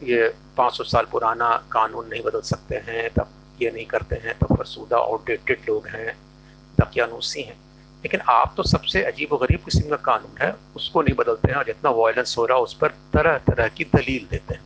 ये 0.03 0.27
पाँच 0.57 0.73
सौ 0.73 0.83
साल 0.83 1.05
पुराना 1.11 1.55
कानून 1.71 2.07
नहीं 2.09 2.21
बदल 2.23 2.41
सकते 2.41 2.75
हैं, 2.87 3.09
तब 3.13 3.27
ये 3.61 3.71
नहीं 3.71 3.85
करते 3.85 4.15
हैं, 4.15 4.37
तब 4.39 4.55
फरसूदा 4.57 4.97
आउटडेटेड 4.97 5.59
लोग 5.69 5.87
हैं, 5.87 6.07
तब 6.07 6.75
क्या 6.75 6.85
दकियानूसी 6.85 7.41
हैं। 7.41 7.57
लेकिन 8.03 8.19
आप 8.29 8.53
तो 8.57 8.63
सबसे 8.63 9.03
अजीब 9.03 9.35
गरीब 9.35 9.59
किस्म 9.59 9.89
का 9.89 9.95
कानून 10.03 10.37
है, 10.41 10.53
उसको 10.75 11.01
नहीं 11.01 11.15
बदलते 11.15 11.51
हैं 11.51 11.57
और 11.57 11.65
जितना 11.65 11.89
वायलेंस 11.91 12.35
हो 12.37 12.45
रहा 12.45 12.57
है, 12.57 12.63
उस 12.63 12.73
पर 12.73 12.89
तरह 13.13 13.37
तरह 13.45 13.67
की 13.69 13.83
दलील 13.85 14.27
देते 14.31 14.53
हैं। 14.53 14.61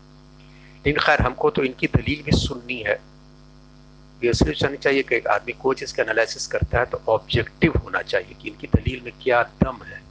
लेकिन 0.85 1.01
खैर, 1.01 1.21
हमको 1.21 1.49
तो 1.49 1.63
इनकी 1.63 1.87
दलील 1.87 2.21
भी 2.23 2.31
सुननी 2.37 2.79
है। 2.81 2.99
ये 4.21 4.33
सुननी 4.33 4.77
चाहिए 4.77 5.03
कि 5.03 5.15
एक 5.15 5.27
आदमी 5.29 5.53
कोई 5.53 5.75
चीज़ 5.75 5.93
का 5.95 6.03
एनालिसिस 6.03 6.47
करता 6.47 6.79
है 6.79 6.85
तो 6.85 7.01
ऑब्जेक्टिव 7.09 7.73
होना 7.77 8.01
चाहिए 8.03 8.35
कि 8.41 8.49
इनकी 8.49 8.67
दलील 8.67 9.01
में 9.05 9.13
क्या 9.23 9.41
दम 9.63 9.83
है। 9.85 10.01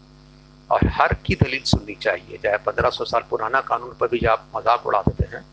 और 0.70 0.86
हर 0.90 1.14
की 1.24 1.34
दलील 1.34 1.62
सुननी 1.64 1.94
चाहिए, 1.94 2.38
चाहे 2.38 2.56
पंद्रह 2.58 2.90
सौ 2.90 3.04
साल 3.04 3.22
पुराना 3.30 3.60
कानून 3.62 3.94
पर 4.00 4.08
भी 4.08 4.18
आप 4.26 4.48
मज़ाक 4.56 4.86
उड़ा 4.86 5.00
देते 5.02 5.36
हैं, 5.36 5.44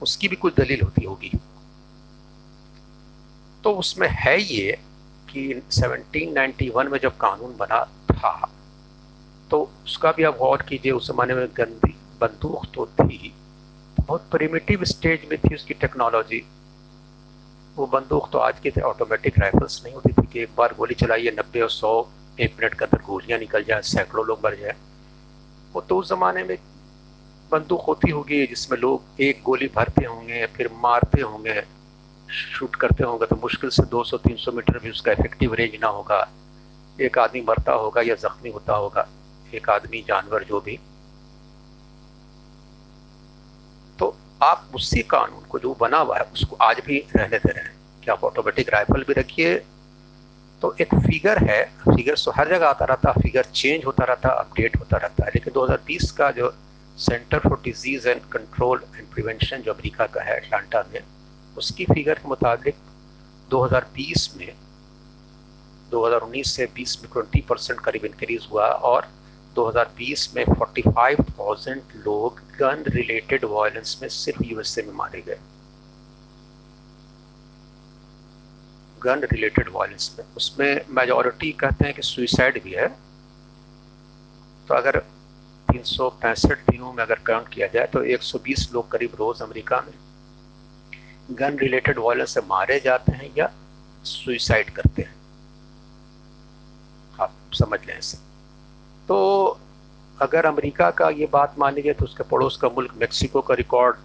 उसकी 0.00 0.28
भी 0.28 0.36
कुछ 0.36 0.54
दलील 0.54 0.80
होती 0.80 1.04
होगी। 1.04 1.30
तो 3.64 3.72
उसमें 3.74 4.08
है 4.10 4.40
ये 4.42 4.78
कि 5.32 5.62
1791 5.70 6.88
में 6.88 6.98
जब 6.98 7.16
कानून 7.18 7.56
बना 7.58 7.84
था 8.10 8.32
तो 9.50 9.60
उसका 9.84 10.12
भी 10.12 10.24
आप 10.24 10.36
गौर 10.38 10.62
कीजिए, 10.62 10.92
उस 10.92 11.06
ज़माने 11.06 11.34
में 11.34 11.46
गंदी 11.56 11.94
बंदूक 12.20 12.66
तो 12.74 12.86
थी। 12.88 13.32
बहुत 13.98 14.30
प्रिमिटिव 14.30 14.84
स्टेज 14.84 15.26
में 15.30 15.38
थी 15.40 15.54
उसकी 15.54 15.74
टेक्नोलॉजी 15.76 16.42
वो 17.76 17.86
बंदूक 17.86 18.28
तो 18.32 18.38
आज 18.38 18.58
के 18.60 18.70
थे 18.70 18.80
ऑटोमेटिक 18.80 19.38
राइफल्स 19.38 19.82
नहीं 19.84 19.94
होती 19.94 20.12
थी 20.12 20.26
कि 20.32 20.40
एक 20.40 20.50
बार 20.56 20.74
गोली 20.78 20.94
चलाइए 20.94 21.30
नब्बे 21.30 21.60
और 21.60 21.70
सौ, 21.70 21.92
एक 22.40 22.56
मिनट 22.60 22.74
के 22.74 22.84
अंदर 22.84 23.02
गोलियाँ 23.02 23.38
निकल 23.38 23.64
जाए, 23.64 23.80
सैकड़ों 23.82 24.26
लोग 24.26 24.40
मर 24.44 24.54
जाए। 24.54 24.74
वो 25.74 25.80
तो 25.80 25.98
उस 25.98 26.08
ज़माने 26.08 26.42
में 26.44 26.56
बंदूक 27.52 27.80
होती 27.80 28.10
होगी, 28.10 28.46
जिसमें 28.46 28.78
लोग 28.78 29.20
एक 29.20 29.42
गोली 29.44 29.70
भरते 29.74 30.04
होंगे, 30.04 30.46
फिर 30.46 30.70
मारते 30.82 31.20
होंगे। 31.20 31.60
शूट 32.32 32.76
करते 32.76 33.04
होंगे 33.04 33.26
तो 33.26 33.36
मुश्किल 33.36 33.70
से 33.70 33.82
200-300 33.86 34.52
मीटर 34.52 34.78
भी 34.78 34.90
उसका 34.90 35.12
इफ़ेक्टिव 35.12 35.54
रेंज 35.54 35.76
ना 35.82 35.88
होगा। 35.88 36.26
एक 36.98 37.18
आदमी 37.18 37.40
मरता 37.40 37.72
होगा 37.72 38.02
या 38.02 38.14
जख्मी 38.14 38.50
होता 38.50 38.74
होगा, 38.74 39.06
एक 39.54 39.68
आदमी, 39.70 40.02
जानवर 40.08 40.44
जो 40.44 40.60
भी। 40.60 40.78
तो 43.98 44.16
आप 44.42 44.68
उसी 44.74 45.02
कानून 45.02 45.44
को 45.44 45.58
जो 45.58 45.74
बना 45.80 45.98
हुआ 45.98 46.16
है, 46.18 46.24
उसको 46.32 46.56
आज 46.56 46.80
भी 46.86 46.98
रहने 47.16 47.38
दे 47.38 47.52
रहे। 47.52 47.64
हैं 47.64 47.74
कि 48.04 48.10
आप 48.10 48.24
ऑटोमेटिक 48.24 48.72
राइफल 48.74 49.04
भी 49.04 49.12
रखिए। 49.12 49.54
तो 50.62 50.74
एक 50.80 50.94
फिगर 50.96 51.38
है 51.44 51.62
फिगर 51.86 52.14
तो 52.14 52.30
हर 52.30 52.48
जगह 52.48 52.66
आता 52.66 52.84
रहता 52.84 53.12
फिगर 53.12 53.44
चेंज 53.44 53.84
होता 53.84 54.04
रहता 54.04 54.28
अपडेट 54.40 54.76
होता 54.76 54.96
रहता 54.96 55.24
है। 55.24 55.30
लेकिन 55.34 55.52
2020 55.52 56.10
का 56.10 56.30
जो 56.30 56.54
Center 56.98 57.38
for 57.38 57.60
Disease 57.64 58.08
and 58.08 58.20
Control 58.32 58.84
and 58.96 59.06
Prevention 59.06 59.56
जो 59.56 59.72
अमेरिका 59.72 60.06
का 60.06 60.22
है 60.22 60.36
अटलांटा 60.36 60.84
में 60.92 61.00
उसकी 61.56 61.84
फिगर 61.84 62.14
के 62.14 62.28
मुताबिक 62.28 62.74
2020 63.50 64.36
में 64.36 64.54
2019 65.90 66.46
से 66.46 66.66
20 66.66 67.02
में 67.02 67.10
20 67.10 67.46
परसेंट 67.48 67.80
करीब 67.80 68.04
इंक्रीज 68.04 68.48
हुआ 68.52 68.66
और 68.66 69.08
2020 69.56 70.36
में 70.36 70.44
45,000 70.44 71.82
लोग 71.94 72.40
गन 72.58 72.84
रिलेटेड 72.88 73.44
वायलेंस 73.44 73.98
में 74.02 74.08
सिर्फ़ 74.08 74.44
यूएसए 74.44 74.82
में 74.82 74.92
मारे 74.92 75.20
गए। 75.20 75.38
गन 79.02 79.20
रिलेटेड 79.32 79.68
वायलेंस 79.72 80.16
में। 80.18 80.26
उसमें 80.36 80.80
मेजॉरिटी 80.88 81.52
कहते 81.52 81.84
हैं 81.84 81.94
कि 81.94 82.02
सुइसाइड 82.02 82.62
भी 82.62 82.72
है। 82.72 82.88
तो 84.68 84.74
अगर 84.74 84.98
तीन 85.72 85.82
सौ 85.82 86.10
पैंसठ 86.10 86.70
दिनों 86.70 86.92
में 86.92 87.04
अगर 87.04 87.14
काउंट 87.14 87.48
किया 87.48 87.66
जाए 87.66 87.86
तो 87.86 88.04
120 88.04 88.72
लोग 88.72 88.90
करीब 88.90 89.14
रोज 89.18 89.42
अमेरिका 89.42 89.80
में 89.80 90.11
गन 91.30 91.58
रिलेटेड 91.58 91.98
वायलेंस 91.98 92.34
से 92.34 92.40
मारे 92.40 92.80
जाते 92.80 93.12
हैं 93.12 93.32
या 93.38 93.50
सुइसाइड 94.04 94.70
करते 94.70 95.02
हैं? 95.02 95.14
आप 97.20 97.32
समझ 97.52 97.78
लें 97.86 97.98
इसे। 97.98 98.18
तो 99.08 99.58
अगर 100.18 100.46
अमेरिका 100.46 100.90
का 100.90 101.08
ये 101.08 101.26
बात 101.26 101.54
मानी 101.58 101.82
जाए 101.82 101.94
तो 101.94 102.04
उसके 102.04 102.22
पड़ोस 102.22 102.56
का 102.56 102.68
मुल्क 102.68 102.94
मेक्सिको 102.96 103.40
का 103.40 103.54
रिकॉर्ड 103.54 103.96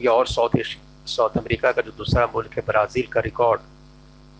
या 0.00 0.12
और 0.12 0.26
साउथ 0.26 0.58
एशिया 0.58 0.82
साउथ 1.06 1.30
अमेरिका 1.30 1.72
का 1.72 1.82
जो 1.82 1.90
दूसरा 1.90 2.26
मुल्क 2.26 2.52
है, 2.52 2.62
ब्राज़ील 2.66 3.06
का 3.06 3.20
रिकॉर्ड 3.20 3.60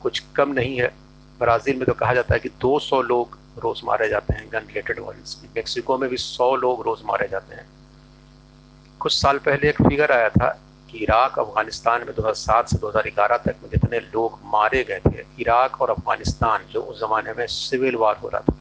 कुछ 0.02 0.18
कम 0.36 0.52
नहीं 0.52 0.80
है। 0.80 0.94
ब्राज़ील 1.38 1.76
में 1.76 1.84
तो 1.84 1.92
कहा 1.92 2.14
जाता 2.14 2.34
है 2.34 2.40
कि 2.40 2.48
200 2.48 3.02
लोग 3.02 3.38
रोज़ 3.58 3.80
मारे 3.84 4.08
जाते 4.08 4.34
हैं 4.34 4.48
गन 4.52 4.58
रिलेटेड 4.58 5.00
वायलेंस 5.00 5.40
में। 5.42 5.50
मेक्सिको 5.56 5.98
में 5.98 6.10
भी 6.10 6.16
100 6.16 6.56
लोग 6.56 6.82
रोज़ 6.82 7.04
मारे 7.04 7.28
जाते 7.28 7.54
हैं। 7.54 7.66
कुछ 9.00 9.12
साल 9.12 9.38
पहले 9.38 9.68
एक 9.68 9.82
फिगर 9.82 10.12
आया 10.12 10.28
था 10.28 10.60
इराक, 10.96 11.38
अफ़गानिस्तान 11.38 12.04
में 12.06 12.14
2007 12.14 12.68
से 12.68 12.78
2011 12.78 13.36
तक 13.36 13.56
में 13.62 13.70
जितने 13.70 14.00
लोग 14.00 14.38
मारे 14.44 14.82
गए 14.84 15.00
थे, 15.00 15.24
इराक 15.40 15.80
और 15.80 15.90
अफ़गानिस्तान 15.90 16.64
जो 16.70 16.82
उस 16.82 17.00
ज़माने 17.00 17.32
में 17.32 17.46
सिविल 17.46 17.96
वार 17.96 18.16
हो 18.16 18.28
रहा 18.28 18.40
था। 18.40 18.56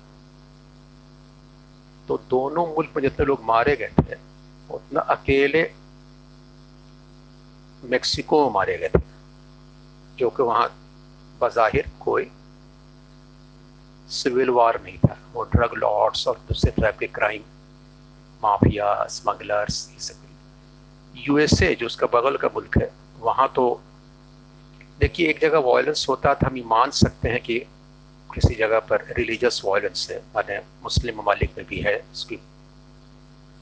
तो 2.08 2.18
दोनों 2.30 2.66
मुल्क 2.68 2.92
में 2.96 3.02
जितने 3.04 3.26
लोग 3.26 3.44
मारे 3.44 3.76
गए 3.76 3.92
थे, 4.00 4.16
उतना 4.70 5.02
अकेले 5.02 5.64
मेक्सिको 7.84 8.44
में 8.46 8.54
मारे 8.54 8.78
गए 8.78 8.90
थे, 8.90 9.00
जो 10.18 10.30
कि 10.30 10.44
वहाँ 10.44 10.68
बज़ाहिर 11.42 11.90
कोई 12.00 12.30
सिविल 14.10 14.50
वार 14.50 14.82
नहीं 14.84 14.98
था। 14.98 15.18
वो 15.34 15.44
ड्रग 15.44 15.74
लॉर्ड्स 15.78 16.28
और 16.28 16.38
दूसरे 16.48 16.72
टाइप 16.82 16.98
के 17.00 17.08
क्राइम 17.08 17.42
माफिया 18.44 18.94
स्मगलर्स 19.10 19.90
ये 19.94 20.00
सब। 20.00 20.24
यूएसए 21.16 21.74
जो 21.76 21.86
उसका 21.86 22.08
बगल 22.14 22.38
का 22.38 22.48
मुल्क 22.54 22.78
है, 22.78 22.92
वहाँ 23.20 23.52
तो 23.56 23.82
देखिए, 25.00 25.30
एक 25.30 25.40
जगह 25.42 25.60
वायलेंस 25.62 26.06
होता 26.10 26.34
था, 26.34 26.48
हम 26.48 26.58
ये 26.58 26.64
मान 26.66 26.92
सकते 26.94 27.30
हैं 27.30 27.42
कि 27.42 27.60
किसी 28.30 28.56
जगह 28.56 28.80
पर 28.90 29.06
रिलीजियस 29.18 29.62
वायलेंस 29.66 30.08
है, 30.12 30.18
माने 30.36 30.58
मुस्लिम 30.84 31.18
ममालिक 31.18 31.58
में 31.58 31.66
भी 31.68 31.80
है, 31.82 31.96
उसकी 32.14 32.36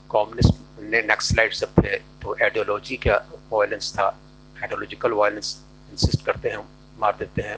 कम्युनिस्ट 0.09 0.81
ने 0.83 1.01
नक्सलाइट 1.03 1.53
सब 1.53 1.71
थे 1.77 1.97
तो 2.21 2.33
आइडियोलॉजी 2.33 2.95
का 2.97 3.15
वायलेंस 3.51 3.93
था 3.93 4.05
आइडियोलॉजिकल 4.05 5.11
वायलेंस 5.11 5.55
इंसिस्ट 5.91 6.25
करते 6.25 6.49
हैं, 6.49 6.67
मार 6.99 7.15
देते 7.19 7.41
हैं, 7.41 7.57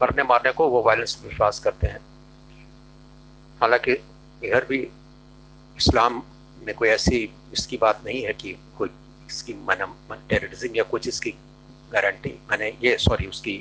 मरने 0.00 0.22
मारने 0.22 0.52
को 0.52 0.68
वो 0.68 0.82
वायलेंस 0.82 1.18
में 1.22 1.28
विश्वास 1.30 1.58
करते 1.60 1.86
हैं। 1.86 2.00
हालाँकि 3.60 3.92
इधर 4.42 4.64
भी 4.68 4.78
इस्लाम 5.76 6.22
में 6.58 6.74
कोई 6.74 6.88
ऐसी 6.88 7.28
इसकी 7.54 7.76
बात 7.76 8.02
नहीं 8.06 8.22
है 8.22 8.32
कि 8.34 8.52
कोई 8.78 8.90
इसकी 9.28 9.54
मन 9.68 10.18
टेररिज्म 10.28 10.74
या 10.76 10.82
कुछ 10.84 11.08
इसकी 11.08 11.30
गारंटी 11.92 12.30
मैंने 12.50 12.68
ये 12.82 12.96
सॉरी 12.98 13.26
उसकी 13.26 13.56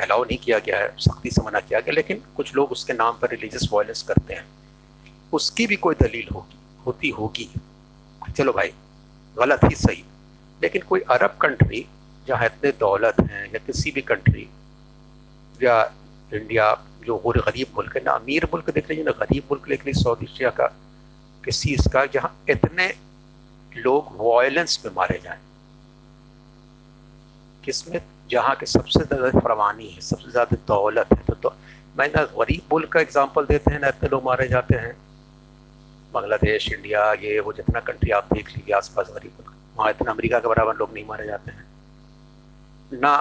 अलाउ 0.00 0.24
नहीं 0.24 0.38
किया 0.38 0.58
गया 0.58 0.78
है, 0.78 0.94
सख्ती 0.98 1.30
से 1.30 1.42
मना 1.42 1.60
किया 1.60 1.80
गया, 1.80 1.92
लेकिन 1.94 2.22
कुछ 2.36 2.54
लोग 2.56 2.72
उसके 2.72 2.92
नाम 2.92 3.18
पर 3.18 3.30
रिलीजियस 3.30 3.68
वायलेंस 3.72 4.02
करते 4.02 4.34
हैं। 4.34 4.44
उसकी 5.32 5.66
भी 5.66 5.76
कोई 5.76 5.94
दलील 5.94 6.28
होगी 6.34 6.58
होती 6.86 7.10
होगी। 7.10 7.48
चलो 8.36 8.52
भाई, 8.52 8.72
गलत 9.36 9.60
ही 9.64 9.74
सही। 9.76 10.04
लेकिन 10.60 10.82
कोई 10.82 11.00
अरब 11.10 11.36
कंट्री 11.42 11.84
जहाँ 12.26 12.46
इतने 12.46 12.70
दौलत 12.80 13.20
हैं, 13.20 13.44
या 13.46 13.58
किसी 13.58 13.90
भी 13.90 14.02
कंट्री 14.02 14.48
या 15.60 15.82
इंडिया 16.32 16.72
जो 17.06 17.16
और 17.16 17.38
गरीब 17.40 17.74
मुल्क 17.76 17.96
है, 17.96 18.02
ना 18.04 18.12
अमीर 18.12 18.44
मुल्क 18.44 18.70
देख 18.70 18.90
लीजिए 18.90 19.04
ना 19.04 19.12
गरीब 19.18 19.44
मुल्क 19.44 19.68
देख 19.68 19.86
लीजिए 19.86 20.02
साउथ 20.02 20.22
एशिया 20.22 20.50
का, 20.50 20.66
किसी 21.44 21.74
इसका, 21.74 22.04
जहाँ 22.06 22.36
इतने 22.50 22.86
लोग 23.76 24.16
वायलेंस 24.18 24.82
में 24.84 24.92
मारे 24.94 25.18
जाए। 25.24 25.38
किसमें? 27.64 28.00
जहाँ 28.30 28.54
के 28.56 28.66
सबसे 28.66 29.00
ज़्यादा 29.00 29.40
फरवानी 29.40 29.88
है 29.88 30.00
सबसे 30.00 30.30
ज़्यादा 30.30 30.56
दौलत 30.68 31.08
है। 31.12 31.24
तो, 31.24 31.34
तो 31.34 31.54
मैं 31.98 32.06
ना 32.08 32.22
गरीब 32.34 32.72
मुल्क 32.72 32.88
का 32.92 33.00
एग्ज़ाम्पल 33.00 33.46
देते 33.46 33.72
हैं 33.72 33.80
ना 33.80 33.88
इतने 33.88 34.08
लोग 34.08 34.24
मारे 34.24 34.48
जाते 34.48 34.74
हैं। 34.76 34.94
बांग्लादेश 36.14 36.72
इंडिया 36.72 37.12
ये 37.14 37.38
वो 37.40 37.52
जितना 37.52 37.80
कंट्री 37.82 38.10
आप 38.12 38.32
देख 38.32 38.48
लीजिए 38.48 38.74
आसपास 38.74 39.10
गरीब 39.14 39.32
मुल्क 39.32 39.52
वहाँ 39.76 39.90
इतना 39.90 40.10
अमेरिका 40.10 40.38
के 40.38 40.48
बराबर 40.48 40.76
लोग 40.76 40.92
नहीं 40.94 41.04
मारे 41.06 41.26
जाते 41.26 41.50
हैं। 41.50 41.64
ना 42.92 43.12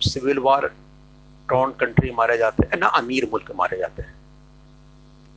सिविल 0.00 0.38
वार 0.38 0.66
टॉन 1.48 1.72
कंट्री 1.80 2.10
मारे 2.12 2.36
जाते 2.38 2.66
हैं 2.66 2.78
ना 2.80 2.86
अमीर 2.98 3.28
मुल्क 3.32 3.50
मारे 3.56 3.78
जाते 3.78 4.02
हैं। 4.02 4.14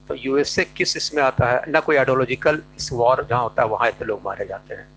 तो 0.10 0.16
यूएसए 0.16 0.64
किस 0.78 0.96
इसमें 0.98 1.22
आता 1.24 1.46
है? 1.46 1.64
ना 1.68 1.80
कोई 1.80 1.96
आइडियोलॉजिकल 1.96 2.62
इस 2.78 2.92
वॉर 2.94 3.26
जहाँ 3.30 3.42
होता 3.44 3.62
है, 3.62 3.68
वहाँ 3.70 3.88
इतने 3.90 4.08
लोग 4.08 4.22
मारे 4.26 4.46
जाते 4.46 4.74
हैं। 4.74 4.88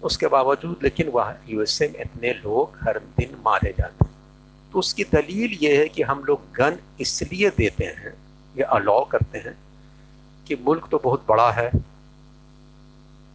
उसके 0.00 0.26
बावजूद, 0.26 0.78
लेकिन 0.82 1.08
वहाँ 1.08 1.36
यूएसए 1.48 1.88
में 1.88 2.00
इतने 2.00 2.32
लोग 2.34 2.78
हर 2.82 2.98
दिन 3.18 3.36
मारे 3.46 3.74
जाते 3.78 4.04
हैं। 4.04 4.10
तो 4.72 4.78
उसकी 4.78 5.04
दलील 5.04 5.58
ये 5.62 5.76
है 5.76 5.88
कि 5.88 6.02
हम 6.02 6.22
लोग 6.24 6.42
गन 6.54 6.78
इसलिए 7.00 7.50
देते 7.50 7.84
हैं, 7.84 8.14
या 8.54 8.66
अलाउ 8.68 9.04
करते 9.04 9.38
हैं 9.38 9.56
कि 10.46 10.56
मुल्क 10.56 10.88
तो 10.90 10.98
बहुत 10.98 11.24
बड़ा 11.28 11.50
है 11.52 11.70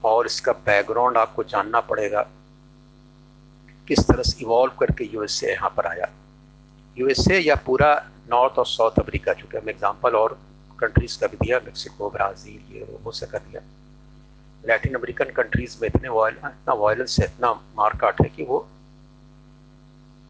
और 0.04 0.26
इसका 0.26 0.52
बैकग्राउंड 0.66 1.18
आपको 1.18 1.44
जानना 1.44 1.80
पड़ेगा 1.82 2.22
किस 3.88 4.00
तरह 4.00 4.24
से 4.24 4.44
इवॉल्व 4.44 4.74
करके 4.80 5.10
यूएसए 5.14 5.52
यहाँ 5.52 5.70
पर 5.78 5.86
आया। 5.88 6.10
यूएसए 6.98 7.40
या 7.40 7.56
पूरा 7.66 7.94
नॉर्थ 8.30 8.58
और 8.60 8.66
साउथ 8.68 9.00
अफ्रीका 9.00 9.34
चूँकि 9.34 9.58
हम 9.58 9.70
एग्ज़ाम्पल 9.70 10.16
और 10.16 10.38
कंट्रीज़ 10.80 11.20
का 11.20 11.28
भी 11.28 11.38
दिया 11.38 11.60
मेक्सिको 11.66 12.10
ब्राज़ील 12.10 12.76
ये 12.76 12.98
वो 13.04 13.12
से 13.12 13.26
कर 13.26 13.40
दिया। 13.40 13.62
लैटिन 14.64 14.96
अमेरिकन 14.96 15.32
कंट्रीज़ 15.36 15.78
में 15.82 15.88
इतने 15.88 16.08
इतना 16.08 16.74
वायलेंस 16.74 17.20
है 17.20 17.26
इतना 17.26 17.52
मारकाट 17.78 18.22
है 18.22 18.30
कि 18.30 18.44
वो 18.44 18.60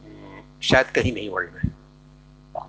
हम्म, 0.03 0.41
शायद 0.63 0.87
कहीं 0.95 1.13
नहीं 1.13 1.29
वर्ल्ड 1.29 1.51
में। 1.53 1.71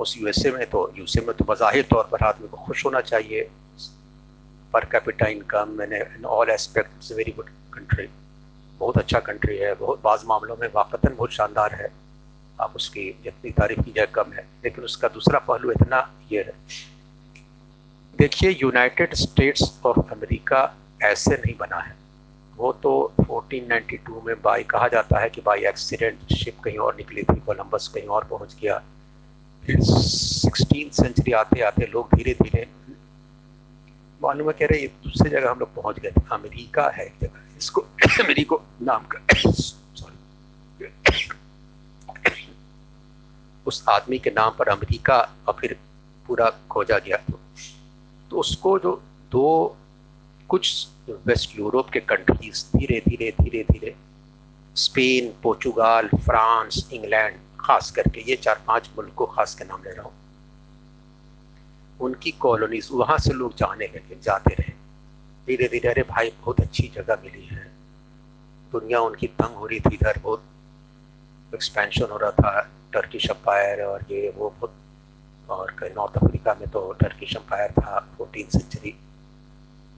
उस 0.01 0.17
यूएसए 0.19 0.51
में 0.51 0.67
तो 0.71 0.81
यूएसए 0.97 1.21
में 1.21 1.35
तो 1.37 1.45
बज़ाहिर 1.45 1.87
तौर 1.91 2.09
पर 2.13 2.25
आदमी 2.27 2.49
को 2.49 2.57
खुश 2.57 2.85
होना 2.87 3.01
चाहिए। 3.03 3.49
पर 4.73 4.85
कैपिटा 4.85 5.27
इनकम 5.27 5.69
मैंने 5.79 6.01
in 6.17 6.25
all 6.27 6.51
aspect 6.51 7.13
very 7.13 7.33
good 7.33 7.49
country 7.75 8.09
बहुत 8.81 8.99
अच्छा 8.99 9.21
कंट्री 9.21 9.57
है 9.59 9.75
बहुत 9.75 10.03
बाज़ 10.03 10.27
मामलों 10.27 10.57
में 10.57 10.69
वाकता 10.75 11.09
बहुत 11.11 11.33
शानदार 11.33 11.75
है। 11.75 11.89
आप 12.61 12.73
उसकी 12.77 13.21
जितनी 13.25 13.51
तारीफ़ 13.51 13.81
की 13.81 13.93
जाए 13.93 14.07
कम 14.07 14.33
है, 14.33 14.49
लेकिन 14.65 14.85
उसका 14.85 15.09
दूसरा 15.09 15.39
पहलू 15.39 15.71
इतना 15.71 16.13
ये 16.33 16.43
है। 16.43 16.55
देखिए 18.19 18.51
यूनाइटेड 18.51 19.15
स्टेट्स 19.15 19.81
ऑफ़ 19.87 20.13
अमेरिका 20.13 20.75
ऐसे 21.03 21.31
नहीं 21.31 21.57
बना 21.57 21.77
है। 21.77 21.97
वो 22.57 22.73
तो 22.73 23.13
1492 23.21 24.23
में 24.27 24.43
बाई 24.43 24.63
कहा 24.63 24.89
जाता 24.89 25.21
है 25.21 25.31
कि 25.31 25.41
बाई 25.41 25.61
एक्सीडेंट 25.61 26.35
शिप 26.35 26.61
कहीं 26.61 26.79
और 26.79 26.97
निकली 26.97 27.23
थी 27.23 27.41
कोलंबस 27.41 27.89
कहीं 27.89 28.07
और 28.07 28.25
पहुँच 28.25 28.57
गया। 28.63 28.83
फिर 29.67 29.77
सिक्सटीन 29.81 30.91
सेंचुरी 30.91 31.33
आते 31.33 31.61
आते 31.61 31.87
लोग 31.87 32.09
धीरे 32.15 32.35
धीरे 32.43 32.69
मालूम 34.23 34.47
है, 34.47 34.53
कह 34.53 34.67
रहे 34.67 34.87
दूसरी 34.87 35.31
जगह 35.31 35.51
हम 35.51 35.59
लोग 35.59 35.75
पहुँच 35.75 35.99
गए 35.99 36.13
अमेरिका 36.33 36.91
है 36.91 37.07
एक 37.07 37.13
जगह। 37.23 37.57
इसको, 37.59 37.81
अमेरिको 38.25 38.63
नाम 38.83 39.05
का 39.05 39.19
सॉरी 39.51 40.87
उस 43.67 43.85
आदमी 43.89 44.19
के 44.19 44.31
नाम 44.31 44.51
पर 44.59 44.69
अमेरिका 44.69 45.19
और 45.49 45.57
फिर 45.61 45.77
पूरा 46.27 46.51
खोजा 46.71 46.99
गया 46.99 47.17
तो, 47.17 48.39
उसको 48.39 48.79
जो 48.79 49.03
दो 49.33 49.77
कुछ 50.49 50.87
वेस्ट 51.27 51.59
यूरोप 51.59 51.91
के 51.91 52.01
कंट्रीज़ 52.01 52.65
धीरे 52.77 53.01
धीरे 53.09 53.31
धीरे 53.41 53.63
धीरे 53.73 53.95
स्पेन 54.77 55.33
पोर्चुगाल 55.43 56.09
फ्रांस 56.09 56.89
इंग्लैंड 56.93 57.37
खास 57.61 57.91
करके 57.91 58.21
ये 58.31 58.37
चार 58.37 58.63
पाँच 58.67 58.91
मुल्क 58.97 59.15
को 59.15 59.27
खास 59.27 59.55
के 59.55 59.65
नाम 59.65 59.83
ले 59.85 59.91
रहा 59.91 60.03
हूँ। 60.03 60.13
उनकी 62.01 62.31
कॉलोनीज 62.31 62.89
वहाँ 62.93 63.19
से 63.19 63.33
लोग 63.33 63.55
जाने 63.57 63.87
लगे 63.87 64.19
जाते 64.23 64.55
रहे। 64.55 64.73
धीरे 65.47 65.69
धीरे 65.69 65.89
अरे 65.89 66.03
भाई 66.03 66.31
बहुत 66.31 66.61
अच्छी 66.61 66.93
जगह 66.95 67.19
मिली 67.25 67.47
है। 67.47 67.65
दुनिया 68.73 69.01
उनकी 69.01 69.27
तंग 69.27 69.57
हो 69.57 69.67
रही 69.67 69.81
थी 69.81 69.95
इधर 69.95 70.19
बहुत 70.19 70.43
एक्सपेंशन 71.55 72.07
हो 72.11 72.17
रहा 72.17 72.31
था। 72.31 72.71
टर्किश 72.97 73.29
अम्पायर 73.31 73.83
और 73.85 74.05
ये 74.11 74.29
वो 74.37 74.49
बहुत 74.51 74.75
और 75.49 75.71
कहीं 75.79 75.91
नॉर्थ 75.97 76.17
अफ्रीका 76.17 76.55
में 76.61 76.69
तो 76.71 76.81
टर्किश 77.01 77.37
अम्पायर 77.37 77.73
था 77.73 77.99
फोर्टीन 78.17 78.49
सेंचुरी 78.51 78.95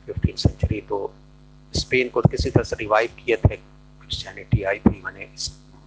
फिफ्टीन 0.07 0.37
सेंचुरी 0.37 0.81
तो 0.89 0.99
स्पेन 1.75 2.09
को 2.09 2.21
किसी 2.23 2.51
तरह 2.51 2.65
से 2.65 2.77
रिवाइव 2.81 3.11
किए 3.19 3.37
थे 3.37 3.57
क्रिश्चियनिटी 3.57 4.63
आई 4.63 4.79
थी, 4.79 5.03
मैंने 5.05 5.25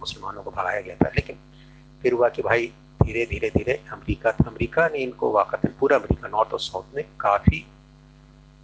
मुसलमानों 0.00 0.42
को 0.42 0.50
भगाया 0.50 0.80
गया 0.80 0.94
था। 0.96 1.08
लेकिन 1.08 1.36
फिर 2.02 2.12
हुआ 2.12 2.28
कि 2.28 2.42
भाई 2.42 2.66
धीरे 3.02 3.24
धीरे 3.30 3.50
धीरे 3.50 3.74
अमेरिका 3.92 4.30
अमेरिका 4.46 4.86
ने 4.88 4.98
इनको 4.98 5.30
वाकत 5.32 5.66
पूरा 5.80 5.96
अमेरिका 5.96 6.28
नॉर्थ 6.28 6.52
और 6.52 6.60
साउथ 6.60 6.94
में 6.96 7.04
काफ़ी 7.20 7.64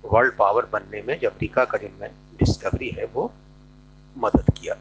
वर्ल्ड 0.05 0.37
पावर 0.37 0.67
बनने 0.73 1.03
में, 1.03 1.19
जो 1.19 1.29
अमेरिका 1.29 1.65
का 1.65 1.79
जो 1.79 1.89
डिस्कवरी 2.39 2.91
है, 2.91 3.05
वो 3.05 3.33
मदद 4.17 4.53
किया। 4.59 4.77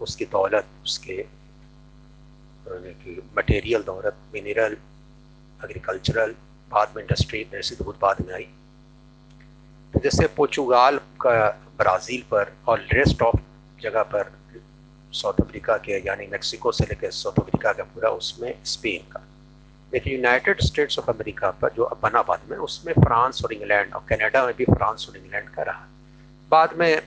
उसकी 0.00 0.24
दौलत, 0.26 0.66
उसके 0.84 1.24
मटेरियल 3.36 3.82
दौलत 3.82 4.16
मिनरल 4.34 4.76
एग्रीकल्चरल 5.60 6.34
बाद 6.70 6.92
में 6.96 7.02
इंडस्ट्री 7.02 7.40
इंडस्ट्री 7.40 7.76
बहुत 7.84 8.00
बाद 8.00 8.20
में 8.26 8.34
आई। 8.34 8.48
तो 9.94 10.00
जैसे 10.00 10.26
पोर्चुगाल 10.36 10.98
का, 11.20 11.48
ब्राज़ील 11.78 12.22
पर 12.30 12.52
और 12.68 12.80
रेस्ट 12.92 13.22
ऑफ़ 13.22 13.36
जगह 13.80 14.02
पर 14.02 14.32
साउथ 15.12 15.40
अफ्रीका 15.40 15.76
के, 15.76 15.98
यानी 16.06 16.26
मेक्सिको 16.26 16.72
से 16.72 16.84
लेकर 16.84 17.10
साउथ 17.10 17.38
अफ्रीका 17.40 17.72
का 17.72 17.82
पूरा 17.84 18.10
उसमें 18.10 18.52
स्पेन 18.64 19.10
का। 19.12 19.22
लेकिन 19.92 20.12
यूनाइटेड 20.12 20.60
स्टेट्स 20.60 20.98
ऑफ़ 20.98 21.10
अमेरिका 21.10 21.50
पर 21.50 21.72
जो 21.72 21.82
अब 21.84 22.00
बना 22.02 22.22
बाद 22.22 22.40
में, 22.50 22.56
उसमें 22.58 22.92
फ्रांस 22.94 23.44
और 23.44 23.52
इंग्लैंड 23.52 23.94
और 23.94 24.04
कनाडा 24.08 24.44
में 24.46 24.54
भी 24.56 24.64
फ्रांस 24.64 25.06
और 25.10 25.16
इंग्लैंड 25.16 25.48
का 25.48 25.62
रहा। 25.62 25.86
बाद 26.50 26.74
में 26.78 27.02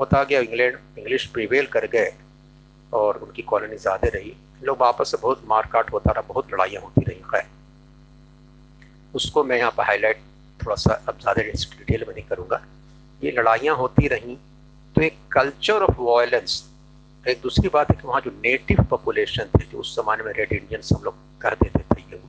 होता 0.00 0.22
गया 0.24 0.40
इंग्लैंड, 0.40 0.78
इंग्लिश 0.98 1.26
प्रिवेल 1.26 1.66
कर 1.66 1.86
गए 1.86 2.12
और 2.92 3.16
उनकी 3.16 3.42
कॉलोनी 3.42 3.76
ज़्यादा 3.76 4.08
रही। 4.08 4.34
लोग 4.62 4.82
आपस 4.82 5.10
से 5.10 5.16
बहुत 5.16 5.42
मारकाट 5.48 5.92
होता 5.92 6.12
रहा, 6.12 6.22
बहुत 6.28 6.52
लड़ाइयाँ 6.52 6.82
होती 6.82 7.04
रही, 7.04 7.20
खैर। 7.30 7.46
उसको 9.14 9.44
मैं 9.44 9.58
यहाँ 9.58 9.70
पर 9.76 9.84
हाईलाइट 9.84 10.20
थोड़ा 10.60 10.76
सा 10.76 10.94
अब 11.08 11.18
ज़्यादा 11.20 11.42
डिटेल 11.42 12.04
में 12.08 12.14
नहीं 12.14 12.24
करूँगा। 12.24 12.60
ये 13.22 13.30
लड़ाइयाँ 13.30 13.76
होती 13.76 14.08
रहीं 14.08 14.36
तो 14.96 15.02
एक 15.02 15.16
कल्चर 15.32 15.82
ऑफ़ 15.82 16.00
वायलेंस 16.00 16.62
एक 17.24 17.40
दूसरी 17.42 17.68
बात 17.68 17.90
है 17.90 17.96
कि 17.96 18.06
वहाँ 18.08 18.20
जो 18.20 18.30
नेटिव 18.36 18.82
पॉपुलेशन 18.90 19.44
थे, 19.54 19.64
जो 19.64 19.78
उस 19.78 19.94
जमाने 19.96 20.22
में 20.22 20.32
रेड 20.32 20.52
इंडियंस 20.52 20.92
हम 20.92 21.02
लोग 21.04 21.14
कह 21.40 21.50
देते 21.62 21.78
थे, 21.78 22.00
ये 22.02 22.20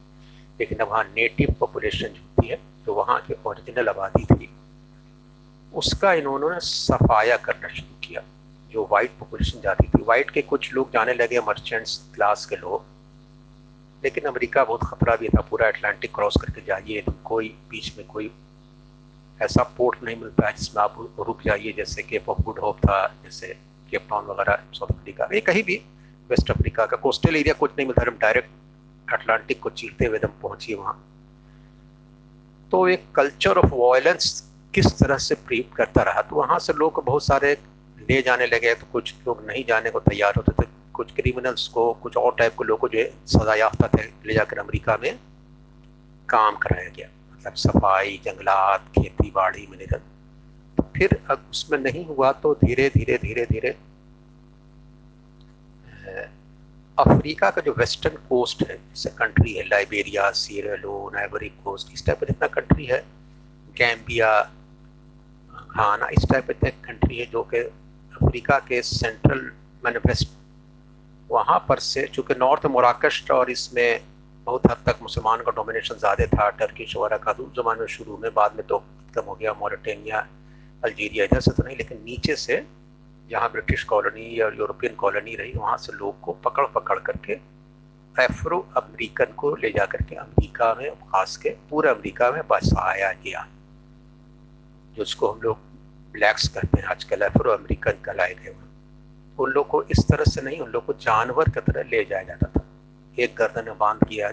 लेकिन 0.59 0.79
अब 0.79 0.89
वहाँ 0.89 1.03
नेटिव 1.05 1.55
पॉपुलेशन 1.59 2.07
जो 2.07 2.21
होती 2.21 2.47
है, 2.47 2.59
जो 2.85 2.93
वहाँ 2.93 3.19
की 3.27 3.33
ओरिजिनल 3.45 3.89
आबादी 3.89 4.25
थी, 4.25 4.49
उसका 5.73 6.13
इन्होंने 6.13 6.59
सफाया 6.61 7.37
करना 7.37 7.67
शुरू 7.69 7.99
किया। 8.03 8.21
जो 8.73 8.87
वाइट 8.91 9.11
पॉपुलेशन 9.19 9.61
जाती 9.61 9.87
थी। 9.87 10.03
वाइट 10.03 10.29
के 10.29 10.41
कुछ 10.43 10.73
लोग 10.73 10.91
जाने 10.91 11.13
लगे 11.13 11.39
मर्चेंट्स 11.47 11.97
क्लास 12.15 12.45
के 12.45 12.55
लोग। 12.55 12.85
लेकिन 14.03 14.25
अमेरिका 14.25 14.63
बहुत 14.63 14.83
खतरा 14.83 15.15
भी 15.15 15.29
था, 15.29 15.41
पूरा 15.41 15.67
अटलांटिक 15.67 16.15
क्रॉस 16.15 16.37
करके 16.41 16.61
जाइए 16.61 17.01
तो 17.01 17.11
कोई 17.25 17.47
बीच 17.69 17.97
में 17.97 18.05
कोई 18.07 18.31
ऐसा 19.39 19.63
पोर्ट 19.77 20.03
नहीं 20.03 20.15
मिलता 20.15 20.47
है 20.47 20.53
जिसमें 20.57 20.81
आप 20.83 20.95
रुक 21.19 21.41
जाइए, 21.41 21.71
जैसे 21.77 22.03
केप 22.03 22.29
ऑफ़ 22.29 22.41
गुड 22.41 22.59
होप 22.59 22.77
था, 22.77 23.07
जैसे 23.23 23.47
केप 23.91 24.07
टाउन 24.09 24.25
वगैरह 24.25 24.63
साउथ 24.73 24.91
अफ्रीका 24.91 25.27
ये 25.33 25.41
कहीं 25.41 25.63
भी 25.63 25.75
वेस्ट 26.29 26.51
अफ्रीका 26.51 26.85
का 26.85 26.97
कोस्टल 26.97 27.35
एरिया 27.35 27.53
कुछ 27.53 27.71
नहीं 27.77 27.87
मिलता, 27.87 28.03
हम 28.07 28.17
डायरेक्ट 28.21 29.11
अटलांटिक 29.13 29.59
को 29.59 29.69
चीरते 29.71 30.05
हुए 30.05 30.19
दम 30.19 30.39
पहुंचिए 30.41 30.75
वहाँ। 30.75 30.95
तो 32.71 32.87
एक 32.87 33.03
कल्चर 33.15 33.57
ऑफ़ 33.57 33.73
वायलेंस 33.73 34.49
किस 34.73 34.85
तरह 34.99 35.17
से 35.17 35.35
प्रीप 35.47 35.73
करता 35.73 36.03
रहा? 36.03 36.21
तो 36.21 36.35
वहाँ 36.35 36.59
से 36.59 36.73
लोग 36.73 37.03
बहुत 37.05 37.25
सारे 37.25 37.57
ले 38.09 38.21
जाने 38.21 38.45
लगे 38.47 38.73
तो 38.75 38.85
कुछ 38.91 39.13
लोग 39.27 39.45
नहीं 39.47 39.63
जाने 39.65 39.89
को 39.89 39.99
तैयार 40.01 40.33
होते 40.37 40.51
थे। 40.53 40.67
कुछ 40.93 41.11
क्रिमिनल्स 41.15 41.67
को, 41.67 41.91
कुछ 41.93 42.17
और 42.17 42.35
टाइप 42.39 42.53
के 42.53 42.63
लोगों 42.63 42.79
को 42.79 42.87
जो 42.87 42.99
है 42.99 43.05
सजा 43.27 43.55
याफ्ता 43.55 43.87
थे, 43.89 44.03
ले 44.25 44.33
जाकर 44.33 44.59
अमेरिका 44.59 44.97
में 45.03 45.17
काम 46.29 46.57
कराया 46.57 46.89
गया। 46.89 47.07
मतलब 47.33 47.53
सफ़ाई, 47.57 48.19
जंगलात 48.25 48.85
खेती 48.97 49.31
बाड़ी 49.31 49.67
मिनरल 49.71 50.01
तो 50.77 50.83
फिर 50.97 51.17
अब 51.31 51.45
उसमें 51.51 51.77
नहीं 51.79 52.05
हुआ 52.05 52.31
तो 52.33 52.53
धीरे 52.55 52.89
धीरे 52.89 53.17
धीरे 53.17 53.45
धीरे 53.45 53.75
अफ्रीका 56.97 57.49
का 57.49 57.61
जो 57.61 57.73
वेस्टर्न 57.77 58.15
कोस्ट 58.29 58.61
है, 58.61 58.75
जैसे 58.77 59.09
कंट्री 59.17 59.53
है 59.53 59.63
Liberia 59.67 60.29
Sierra Leone 60.31 61.15
Ivory 61.17 61.49
Coast 61.63 61.93
इस 61.93 62.05
टाइप 62.05 62.19
का 62.19 62.25
जितना 62.25 62.47
कंट्री 62.55 62.85
है 62.85 62.99
गैम्बिया 63.77 64.29
घाना 65.53 66.07
इस 66.17 66.25
टाइप 66.31 66.51
का 66.51 66.69
कंट्री 66.69 67.17
है 67.17 67.25
जो 67.31 67.41
कि 67.53 67.61
अफ्रीका 68.23 68.57
के 68.67 68.81
सेंट्रल 68.83 69.39
मैंने 69.85 69.99
वेस्ट 69.99 70.29
वहाँ 71.29 71.59
पर 71.69 71.79
से, 71.79 72.05
चूँकि 72.07 72.33
नॉर्थ 72.35 72.65
मोराकश 72.65 73.23
और 73.31 73.49
इसमें 73.51 74.01
बहुत 74.47 74.65
हद 74.71 74.77
तक 74.85 74.99
मुसलमान 75.01 75.41
का 75.43 75.51
डोमिनेशन 75.51 75.95
ज़्यादा 75.95 76.25
था 76.27 76.49
टर्किश 76.59 76.95
वगैरह 76.97 77.17
का 77.17 77.31
उस 77.33 77.53
जमाने 77.55 77.79
में 77.79 77.87
शुरू 77.87 78.17
में, 78.17 78.33
बाद 78.33 78.55
में 78.55 78.65
तो 78.67 78.77
खत्म 78.77 79.21
हो 79.27 79.35
गया 79.35 79.53
मोरिटेनिया 79.59 80.27
अल्जीरिया 80.83 81.25
इधर 81.25 81.39
से 81.39 81.51
तो 81.51 81.63
नहीं, 81.63 81.77
लेकिन 81.77 82.01
नीचे 82.05 82.35
से 82.35 82.65
जहाँ 83.29 83.49
ब्रिटिश 83.51 83.83
कॉलोनी 83.83 84.27
या 84.39 84.47
यूरोपियन 84.57 84.95
कॉलोनी 84.95 85.35
रही, 85.35 85.51
वहाँ 85.53 85.77
से 85.77 85.93
लोग 85.93 86.19
को 86.21 86.31
पकड़ 86.45 86.65
पकड़ 86.75 86.99
करके 86.99 87.33
एफ्रो 88.15 88.59
अमरीकन 88.77 89.33
को 89.37 89.55
ले 89.55 89.69
जा 89.71 89.85
करके 89.85 90.15
अमरीका 90.15 90.73
में 90.79 90.89
खास 90.91 91.37
के 91.37 91.49
पूरे 91.69 91.89
अमरीका 91.89 92.31
में 92.31 92.41
बसाया 92.49 93.11
गया। 93.23 93.47
जिसको 94.97 95.31
हम 95.31 95.41
लोग 95.41 95.57
ब्लैक्स 96.13 96.47
कहते 96.47 96.79
हैं। 96.79 96.87
आजकल 96.87 97.21
एफ्रो 97.21 97.51
अमरीकन 97.51 98.01
कहलाए 98.05 98.33
गए 98.33 98.55
उन 99.39 99.51
लोग 99.51 99.67
को 99.67 99.81
इस 99.83 99.99
तरह 100.09 100.23
से 100.23 100.41
नहीं, 100.41 100.59
उन 100.59 100.69
लोग 100.71 100.85
को 100.85 100.93
जानवर 100.93 101.49
की 101.49 101.59
तरह 101.61 101.89
ले 101.91 102.03
जाया 102.05 102.23
जाता 102.23 102.47
था। 102.47 102.65
एक 103.17 103.35
गर्दन 103.35 103.65
में 103.65 103.77
बाँध 103.77 104.03
किया, 104.07 104.31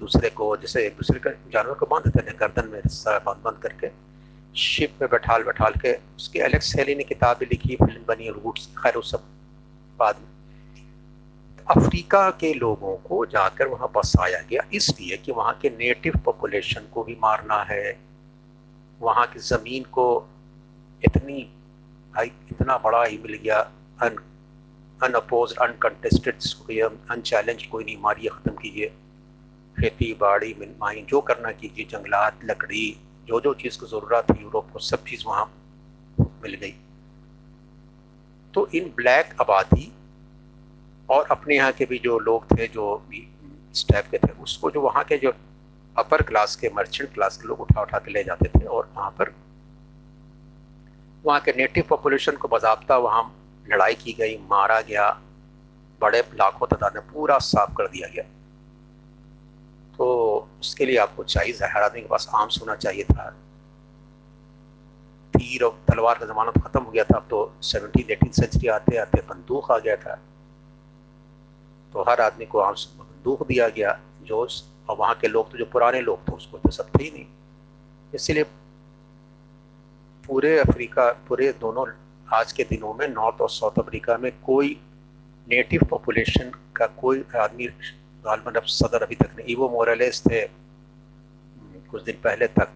दूसरे 0.00 0.30
को 0.30 0.56
जैसे 0.56 0.86
एक 0.86 0.96
दूसरे 0.96 1.18
का 1.18 1.30
जानवर 1.52 1.74
को 1.74 1.86
बाँध 1.86 2.06
देते 2.06 2.30
थे 2.30 2.36
गर्दन 2.36 2.68
में 2.68 2.80
बाँध 3.24 3.42
बाँध 3.44 3.58
करके। 3.62 3.90
शिप 4.54 4.92
में 5.00 5.08
बैठाल 5.10 5.42
बैठाल 5.42 5.72
के 5.72 5.92
उसकी 5.92 6.38
एलेक्स 6.38 6.74
हेली 6.76 6.94
ने 6.94 7.04
किताब 7.04 7.36
भी 7.38 7.46
लिखी, 7.46 7.76
फ़िल्म 7.76 8.04
बनी, 8.08 8.28
रूट्स, 8.28 8.66
खैर 8.78 9.02
सब 9.02 9.22
बाद 9.98 10.16
में। 10.16 10.34
अफ्रीका 11.66 12.30
के 12.30 12.52
लोगों 12.54 12.96
को 12.98 13.24
जाकर 13.26 13.68
वहाँ 13.68 13.90
बसाया 13.96 14.40
गया, 14.40 14.62
इसलिए 14.72 15.16
कि 15.16 15.32
वहाँ 15.32 15.58
के 15.62 15.70
नेटिव 15.70 16.20
पॉपुलेशन 16.24 16.88
को 16.94 17.02
भी 17.04 17.16
मारना 17.22 17.62
है। 17.62 17.98
वहाँ 19.00 19.26
की 19.26 19.38
ज़मीन 19.38 19.82
को 19.92 20.06
इतनी, 21.02 21.42
भाई, 22.14 22.32
इतना 22.50 22.76
बड़ा 22.78 23.04
ही 23.04 23.18
मिल 23.18 23.34
गया, 23.34 23.58
अन 24.02 24.16
अनअपोज 25.00 25.52
अनकंटेस्टेड 25.52 26.34
अनचैलेंज 27.10 27.66
कोई 27.66 27.84
नहीं 27.84 27.96
मारिए, 27.98 28.28
ख़त्म 28.28 28.52
कीजिए। 28.52 28.86
खेती 29.76 30.12
बाड़ी 30.14 30.54
माइन 30.80 31.06
जो 31.06 31.20
करना 31.20 31.52
कीजिए, 31.52 31.84
जंगलात, 31.84 32.38
लकड़ी 32.44 32.96
जो 33.28 33.40
जो 33.40 33.54
चीज़ 33.54 33.78
की 33.80 33.86
ज़रूरत 33.86 34.30
है 34.30 34.42
यूरोप 34.42 34.70
को, 34.72 34.78
सब 34.78 35.04
चीज़ 35.04 35.24
वहाँ 35.26 35.44
मिल 36.18 36.54
गई। 36.54 36.74
तो 38.54 38.66
इन 38.74 38.92
ब्लैक 38.96 39.34
आबादी 39.40 39.92
और 41.10 41.26
अपने 41.30 41.56
यहाँ 41.56 41.72
के 41.72 41.84
भी 41.84 41.98
जो 41.98 42.18
लोग 42.18 42.44
थे, 42.50 42.66
जो 42.68 43.08
इस 43.12 43.84
टाइप 43.88 44.06
के 44.10 44.18
थे, 44.18 44.32
उसको 44.32 44.70
जो 44.70 44.80
वहाँ 44.80 45.04
के 45.04 45.18
जो 45.18 45.32
अपर 45.96 46.22
क्लास 46.22 46.56
के 46.56 46.68
मर्चेंट 46.68 47.12
क्लास 47.14 47.36
के 47.36 47.48
लोग 47.48 47.60
उठा 47.60 47.82
उठा 47.82 47.98
के 47.98 48.10
ले 48.10 48.24
जाते 48.24 48.48
थे 48.48 48.64
और 48.64 48.92
वहाँ 48.96 49.10
पर 49.10 49.34
वहाँ 51.26 51.40
के 51.40 51.52
नेटिव 51.52 51.84
पॉपुलेशन 51.88 52.32
को 52.32 52.48
बजाबता 52.48 52.96
वहाँ 52.96 53.22
लड़ाई 53.66 53.94
की 53.94 54.12
गई, 54.12 54.36
मारा 54.50 54.80
गया, 54.80 55.08
बड़े 56.00 56.20
लाखों 56.34 56.66
तादाद 56.66 56.94
में 56.94 57.06
पूरा 57.12 57.38
साफ़ 57.38 57.72
कर 57.74 57.88
दिया 57.88 58.08
गया। 58.08 58.22
तो 59.96 60.06
उसके 60.60 60.84
लिए 60.84 60.96
आपको 60.98 61.24
चाहिए 61.24 61.66
हर 61.66 61.82
आदमी 61.82 62.00
के 62.00 62.08
पास, 62.08 62.28
आम 62.34 62.48
सोना 62.48 62.74
चाहिए 62.76 63.04
था। 63.04 63.28
तीर 65.34 65.64
और 65.64 65.78
तलवार 65.88 66.18
का 66.18 66.26
ज़माना 66.26 66.50
तो 66.50 66.60
ख़त्म 66.60 66.82
हो 66.82 66.90
गया 66.90 67.04
था, 67.04 67.16
अब 67.16 67.26
तो 67.30 67.52
सेवनटीन 67.62 68.10
एटीन 68.10 68.32
सेंचुरी 68.32 68.68
आते 68.68 68.96
आते 68.98 69.20
बंदूक 69.22 69.70
आ 69.70 69.78
गया 69.78 69.96
था। 69.96 70.14
तो 71.92 72.04
हर 72.08 72.20
आदमी 72.20 72.46
को 72.46 72.58
आम 72.58 72.74
बंदूक 72.98 73.46
दिया 73.46 73.68
गया, 73.68 73.98
जो 74.22 74.46
और 74.88 74.96
वहाँ 74.96 75.14
के 75.14 75.28
लोग 75.28 75.50
तो 75.52 75.58
जो 75.58 75.64
पुराने 75.64 76.00
लोग 76.00 76.28
थे, 76.28 76.32
उसको 76.32 76.58
तो 76.58 76.70
सब 76.70 76.88
थे 76.90 77.02
ही 77.04 77.10
नहीं। 77.10 77.26
इसीलिए 78.12 78.44
पूरे 80.28 80.58
अफ्रीका, 80.58 81.10
पूरे 81.28 81.50
दोनों 81.60 81.86
आज 82.28 82.52
के 82.52 82.64
दिनों 82.64 82.92
में 82.94 83.06
नॉर्थ 83.08 83.40
और 83.40 83.50
साउथ 83.50 83.78
अफ्रीका 83.78 84.16
में 84.18 84.30
कोई 84.46 84.76
नेटिव 85.46 85.84
पॉपुलेशन 85.90 86.50
का 86.76 86.86
कोई 87.00 87.22
आदमी 87.40 87.66
गालमन 88.24 88.54
अब 88.60 88.64
सदर 88.68 89.02
अभी 89.02 89.14
तक 89.14 89.36
नहीं। 89.38 89.56
वो 89.56 89.68
मोरलेस 89.70 90.22
थे, 90.22 90.40
कुछ 91.90 92.02
दिन 92.02 92.16
पहले 92.24 92.46
तक 92.48 92.72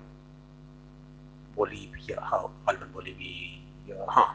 बोलीविया 1.57 2.25
हाँ 2.25 2.43
बोलीविया 2.63 4.07
हाँ 4.11 4.29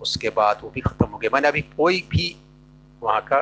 उसके 0.00 0.28
बाद 0.32 0.60
वो 0.62 0.70
भी 0.70 0.80
ख़त्म 0.80 1.06
हो 1.06 1.18
गया। 1.18 1.30
मैंने 1.32 1.48
अभी 1.48 1.60
कोई 1.76 2.04
भी 2.10 2.34
वहाँ 3.02 3.20
का 3.24 3.40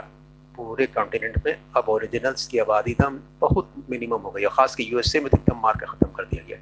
पूरे 0.54 0.86
कॉन्टिनेंट 0.94 1.44
में 1.46 1.54
अब 1.76 1.88
ओरिजिनल्स 1.88 2.46
की 2.46 2.58
आबादी 2.58 2.94
दम 3.00 3.18
बहुत 3.40 3.72
मिनिमम 3.90 4.20
हो 4.20 4.30
गई 4.30 4.42
है। 4.42 4.48
ख़ास 4.50 4.74
के 4.74 4.82
यूएसए 4.82 5.20
में 5.20 5.28
तो 5.30 5.36
एकदम 5.36 5.60
मार 5.62 5.76
के 5.76 5.86
ख़त्म 5.86 6.06
कर 6.16 6.24
दिया 6.24 6.44
गया 6.48 6.58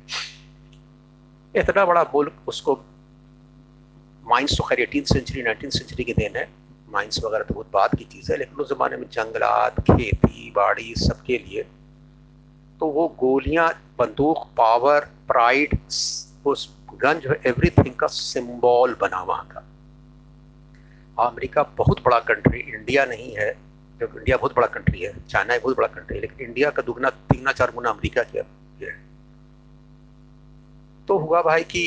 इतना 1.54 1.84
बड़ा 1.84 2.02
मुल्क 2.14 2.48
उसको 2.48 2.74
माइंस 4.26 4.56
तो 4.58 4.64
खैर 4.64 4.80
एटीन 4.80 5.04
सेंचुरी, 5.04 5.42
नाइनटीन 5.42 5.70
सेंचुरी 5.70 6.04
के 6.04 6.12
दिन 6.14 6.36
है। 6.36 6.48
माइंस 6.88 7.20
वगैरह 7.24 7.44
तो 7.44 7.54
बहुत 7.54 7.70
बाद 7.72 7.94
की 7.98 8.04
चीज़ 8.04 8.30
है, 8.32 8.38
लेकिन 8.38 8.58
उस 8.58 8.68
ज़माने 8.68 8.96
में 8.96 9.06
जंगलात, 9.12 9.80
खेती, 9.80 10.50
बाड़ी 10.56 10.94
सबके 10.98 11.38
लिए 11.38 11.62
तो 12.80 12.86
वो 12.88 13.06
गोलियाँ, 13.20 13.68
बंदूक, 13.98 14.46
पावर, 14.56 15.08
प्राइड, 15.28 15.78
उस 16.46 16.68
गन 16.94 17.18
जो 17.20 17.30
है 17.30 17.40
एवरीथिंग 17.46 17.94
का 17.94 18.06
सिंबल 18.08 18.94
बना 19.00 19.22
वहाँ 19.22 19.46
का 19.46 19.64
अमेरिका 21.18 21.62
बहुत 21.78 22.02
बड़ा 22.04 22.18
कंट्री 22.28 22.60
इंडिया 22.60 23.04
नहीं 23.06 23.34
है 23.36 23.50
इंडिया 24.00 24.36
बहुत 24.36 24.54
बड़ा 24.56 24.66
कंट्री 24.68 25.00
है, 25.00 25.12
चाइना 25.26 25.54
एक 25.54 25.62
बहुत 25.62 25.76
बड़ा 25.76 25.88
कंट्री 25.88 26.16
है, 26.16 26.20
लेकिन 26.20 26.46
इंडिया 26.46 26.70
का 26.70 26.82
दुगना, 26.82 27.10
तीगना 27.10 27.52
चार 27.52 27.70
गुना 27.70 27.90
अमरीका 27.90 28.22
किया 28.22 28.42
है 28.42 28.96
तो 31.08 31.16
हुआ 31.18 31.40
भाई 31.42 31.62
कि 31.64 31.82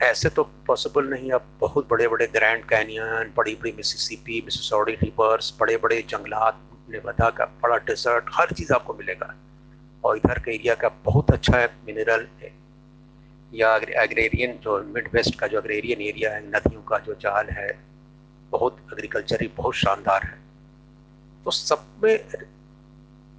ऐसे 0.00 0.28
तो 0.28 0.42
पॉसिबल 0.66 1.04
नहीं, 1.08 1.30
अब 1.30 1.42
बहुत 1.60 1.88
बड़े 1.90 2.06
बड़े 2.08 2.26
ग्रैंड 2.26 2.64
कैनियन 2.68 3.32
बड़ी 3.36 3.54
बड़ी 3.54 3.72
मिसिसिपी 3.72 4.40
मिसिसॉडी 4.44 4.92
रिवर्स 5.02 5.52
बड़े 5.60 5.76
बड़े 5.76 6.00
जंगलात 6.08 6.60
नेवादा 6.90 7.28
का 7.30 7.44
बड़ा 7.62 7.76
डेजर्ट 7.86 8.30
हर 8.34 8.52
चीज़ 8.52 8.72
आपको 8.72 8.94
मिलेगा। 8.94 9.34
और 10.04 10.16
इधर 10.16 10.38
के 10.38 10.54
एरिया 10.54 10.74
का 10.74 10.88
बहुत 11.04 11.30
अच्छा 11.30 11.58
है 11.58 11.66
मिनरल 11.86 12.26
है 12.40 12.52
या 13.52 13.74
एग्रेरियन 14.02 14.58
जो 14.62 14.78
मिड 14.86 15.08
वेस्ट 15.12 15.38
का 15.40 15.46
जो 15.46 15.58
एग्रेरियन 15.58 16.00
एरिया 16.02 16.32
है, 16.32 16.40
नदियों 16.46 16.82
का 16.82 16.98
जो 16.98 17.14
जाल 17.20 17.48
है, 17.50 17.70
बहुत 18.52 18.76
एग्रीकल्चर 18.92 19.42
ही 19.42 19.48
बहुत 19.56 19.74
शानदार 19.74 20.24
है। 20.24 20.38
तो 21.44 21.50
सब 21.50 21.86
में 22.02 22.18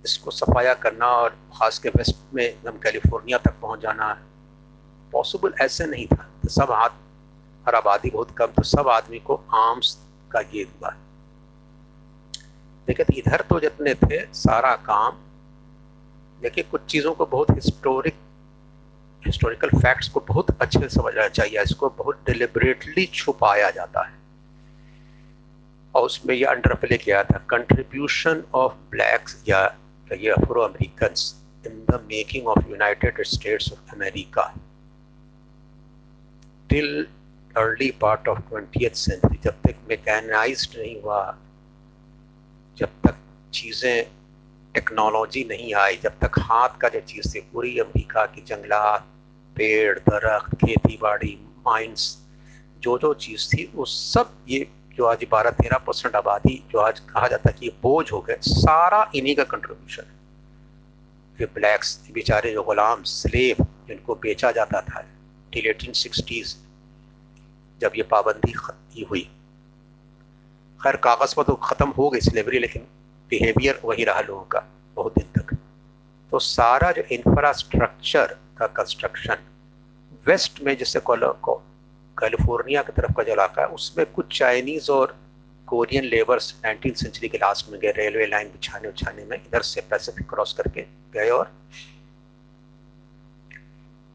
इसको 0.05 0.31
सफाया 0.31 0.73
करना 0.85 1.07
और 1.17 1.37
ख़ास 1.53 1.79
के 1.79 1.89
वेस्ट 1.89 2.15
में 2.33 2.43
एकदम 2.43 2.77
कैलिफ़ोर्निया 2.79 3.37
तक 3.37 3.59
पहुँच 3.61 3.81
जाना 3.81 4.09
पॉसिबल 5.13 5.53
ऐसे 5.61 5.85
नहीं 5.85 6.05
था। 6.07 6.29
तो 6.43 6.49
सब 6.49 6.71
हाथ 6.71 7.67
और 7.67 7.75
आबादी 7.75 8.09
बहुत 8.09 8.31
कम 8.37 8.47
तो 8.47 8.63
सब 8.65 8.87
आदमी 8.89 9.19
को 9.19 9.35
आर्म्स 9.55 9.97
का 10.31 10.39
ये 10.53 10.63
हुआ। 10.63 10.89
देखिए 12.87 13.05
तो 13.05 13.13
इधर 13.13 13.41
तो 13.41 13.59
जितने 13.59 13.93
थे, 13.95 14.19
सारा 14.33 14.75
काम, 14.85 15.17
देखिए, 16.41 16.63
कुछ 16.63 16.81
चीज़ों 16.85 17.13
को 17.13 17.25
बहुत 17.25 17.51
हिस्टोरिक 17.51 18.15
हिस्टोरिकल 19.23 19.69
फैक्ट्स 19.69 20.07
को 20.09 20.19
बहुत 20.27 20.49
अच्छे 20.61 20.79
से 20.79 20.89
समझना 20.89 21.27
चाहिए, 21.27 21.61
इसको 21.61 21.89
बहुत 21.97 22.19
डिलिबरेटली 22.25 23.05
छुपाया 23.13 23.69
जाता 23.71 24.03
है। 24.03 24.13
और 25.95 26.03
उसमें 26.03 26.33
यह 26.35 26.49
अंडरप्ले 26.49 26.97
किया 26.97 27.23
था 27.23 27.37
कंट्रीब्यूशन 27.49 28.43
ऑफ़ 28.55 28.73
ब्लैक्स 28.91 29.43
या, 29.47 29.63
ये 30.11 30.29
Afro 30.31 30.61
American 30.61 31.13
in 31.65 31.83
the 31.89 31.99
making 32.03 32.47
of 32.47 32.69
United 32.69 33.23
States 33.25 33.71
of 33.73 33.95
America 33.95 34.43
till 36.69 37.07
early 37.57 37.89
part 37.91 38.27
of 38.27 38.39
twenty 38.39 38.89
century 38.93 39.37
जब 39.43 39.61
तक 39.61 39.75
मैकेनाइज 39.89 40.67
नहीं 40.77 41.01
हुआ, 41.01 41.37
जब 42.77 42.89
तक 43.05 43.15
चीज़ें 43.53 44.05
टेक्नोलॉजी 44.73 45.43
नहीं 45.49 45.73
आई, 45.73 45.97
जब 45.97 46.19
तक 46.19 46.39
हाथ 46.39 46.77
का 46.77 46.89
जो 46.89 46.99
चीज़ 46.99 47.35
थी, 47.35 47.39
पूरी 47.53 47.77
अमेरिका 47.79 48.25
की 48.25 48.41
जंगलात, 48.41 49.05
पेड़, 49.57 49.99
दरख्त 49.99 50.55
खेती 50.55 50.97
बाड़ी 51.01 51.37
माइंस 51.67 52.17
जो 52.79 52.97
जो 52.97 53.13
चीज़ 53.13 53.47
थी, 53.49 53.71
वो 53.75 53.85
सब 53.85 54.33
ये 54.49 54.67
जो 54.97 55.05
आज 55.05 55.25
बारह 55.31 55.51
तेरह 55.51 55.77
परसेंट 55.77 56.15
आबादी, 56.15 56.63
जो 56.71 56.79
आज 56.79 56.99
कहा 56.99 57.27
जाता 57.27 57.49
है 57.49 57.55
कि 57.59 57.65
ये 57.65 57.71
बोझ 57.81 58.11
हो 58.11 58.21
गए, 58.21 58.37
सारा 58.41 59.11
इन्हीं 59.15 59.35
का 59.35 59.43
कंट्रीब्यूशन 59.43 60.03
है। 61.39 61.45
ब्लैक्स 61.45 61.99
बेचारे 62.13 62.51
जो 62.51 62.63
गुलाम 62.63 63.03
स्लेव 63.03 63.65
जिनको 63.87 64.15
बेचा 64.15 64.51
जाता 64.51 64.81
था 64.81 65.01
टिल 65.55 65.67
एटीन 65.67 65.93
सिक्सटीज 65.95 66.55
जब 67.81 67.91
ये 67.95 68.03
पाबंदी 68.11 68.51
खत्म 68.53 69.03
हुई। 69.03 69.21
खैर, 70.79 70.95
कागज़ 70.97 71.35
पर 71.35 71.43
तो 71.43 71.53
ख़त्म 71.63 71.89
हो 71.91 72.09
गई 72.09 72.19
स्लेवरी 72.21 72.59
लेकिन 72.59 72.87
बिहेवियर 73.31 73.79
वही 73.85 74.03
रहा 74.03 74.21
लोगों 74.21 74.43
का 74.45 74.63
बहुत 74.97 75.13
दिन 75.17 75.27
तक। 75.35 75.53
तो 76.31 76.39
सारा 76.41 76.91
जो 76.91 77.01
इंफ्रास्ट्रक्चर 77.11 78.37
का 78.57 78.67
कंस्ट्रक्शन 78.75 79.37
वेस्ट 80.25 80.61
में 80.63 80.75
जैसे 80.77 80.99
कैलिफ़ोर्निया 82.17 82.81
की 82.81 82.91
तरफ़ 82.91 83.13
का 83.13 83.23
जो 83.23 83.33
इलाका 83.33 83.61
है, 83.61 83.67
उसमें 83.69 84.05
कुछ 84.05 84.37
चाइनीज़ 84.37 84.91
और 84.91 85.15
कोरियन 85.67 86.03
लेबर्स 86.05 86.53
नाइनटीन 86.65 86.93
सेंचुरी 86.93 87.27
के 87.27 87.37
लास्ट 87.37 87.69
में 87.71 87.79
गए 87.79 87.91
रेलवे 87.93 88.25
लाइन 88.27 88.47
बिछाने 88.49 88.87
उछाने 88.87 89.25
में, 89.25 89.37
इधर 89.37 89.61
से 89.63 89.81
पैसिफिक 89.89 90.29
क्रॉस 90.29 90.53
करके 90.53 90.85
गए 91.13 91.29
और 91.31 91.51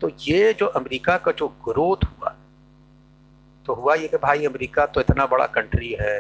तो 0.01 0.11
ये 0.21 0.53
जो 0.53 0.67
अमेरिका 0.67 1.17
का 1.19 1.33
जो 1.33 1.49
ग्रोथ 1.65 2.05
हुआ 2.05 2.35
तो 3.67 3.75
हुआ 3.75 3.95
ये 3.95 4.09
कि 4.09 4.17
भाई 4.17 4.47
अमेरिका 4.47 4.87
तो 4.87 5.01
इतना 5.01 5.27
बड़ा 5.27 5.47
कंट्री 5.55 5.97
है 6.01 6.19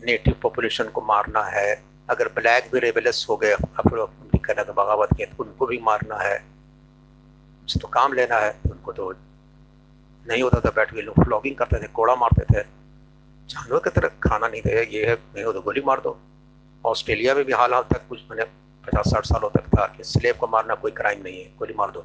नेटिव 0.00 0.34
पॉपुलेशन 0.42 0.88
को 0.88 1.00
मारना 1.02 1.42
है, 1.44 1.82
अगर 2.10 2.28
ब्लैक 2.34 2.70
भी 2.72 2.78
रेबेलस 2.80 3.26
हो 3.30 3.36
गए 3.36 3.52
अमेरिका 3.52 4.54
ने 4.54 4.62
बगावत 4.64 5.08
किया 5.16 5.26
तो 5.28 5.44
उनको 5.44 5.66
भी 5.66 5.78
मारना 5.82 6.18
है 6.18 6.38
तो 7.68 7.88
काम 7.88 8.12
लेना 8.12 8.36
है 8.36 8.50
तो 8.52 8.70
उनको 8.70 8.92
तो 8.92 9.10
नहीं 10.26 10.42
होता 10.42 10.60
था 10.60 10.70
बैठ 10.76 10.94
के 10.94 11.02
लोग 11.02 11.24
फ्लॉगिंग 11.24 11.54
करते 11.56 11.78
थे, 11.78 11.86
कोड़ा 11.88 12.14
मारते 12.14 12.44
थे। 12.44 12.62
जानवर 13.48 13.78
की 13.78 13.90
तरह 13.90 14.08
खाना 14.22 14.48
नहीं 14.48 14.60
दे 14.62 14.82
ये 14.92 15.04
है 15.06 15.14
नहीं 15.14 15.44
हो 15.44 15.52
तो 15.52 15.60
गोली 15.62 15.80
मार 15.86 16.00
दो। 16.00 16.16
ऑस्ट्रेलिया 16.84 17.34
में 17.34 17.44
भी 17.44 17.52
हाल 17.52 17.74
हाल 17.74 17.82
तक 17.90 18.08
कुछ 18.08 18.20
मैंने 18.30 18.44
पचास 18.86 19.10
साठ 19.10 19.24
सालों 19.26 19.50
तक 19.50 19.68
था 19.68 19.86
कि 19.96 20.04
स्लेब 20.04 20.36
को 20.36 20.46
मारना 20.46 20.74
कोई 20.76 20.90
क्राइम 20.92 21.22
नहीं 21.22 21.38
है, 21.38 21.50
गोली 21.58 21.74
मार 21.78 21.90
दो। 21.90 22.04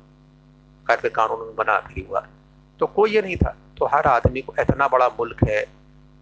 खैर 0.87 0.97
के 0.97 1.09
कानून 1.09 1.55
बना 1.55 1.79
फिर 1.79 2.05
हुआ। 2.09 2.27
तो 2.79 2.85
कोई 2.87 3.11
ये 3.11 3.21
नहीं 3.21 3.35
था। 3.35 3.55
तो 3.77 3.85
हर 3.85 4.05
आदमी 4.05 4.41
को 4.41 4.53
इतना 4.59 4.87
बड़ा 4.87 5.07
मुल्क 5.07 5.43
है, 5.43 5.65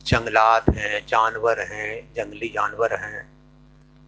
जंगलात 0.05 0.69
हैं, 0.69 1.05
जानवर 1.07 1.61
हैं, 1.61 2.13
जंगली 2.13 2.49
जानवर 2.49 2.95
हैं, 2.95 3.33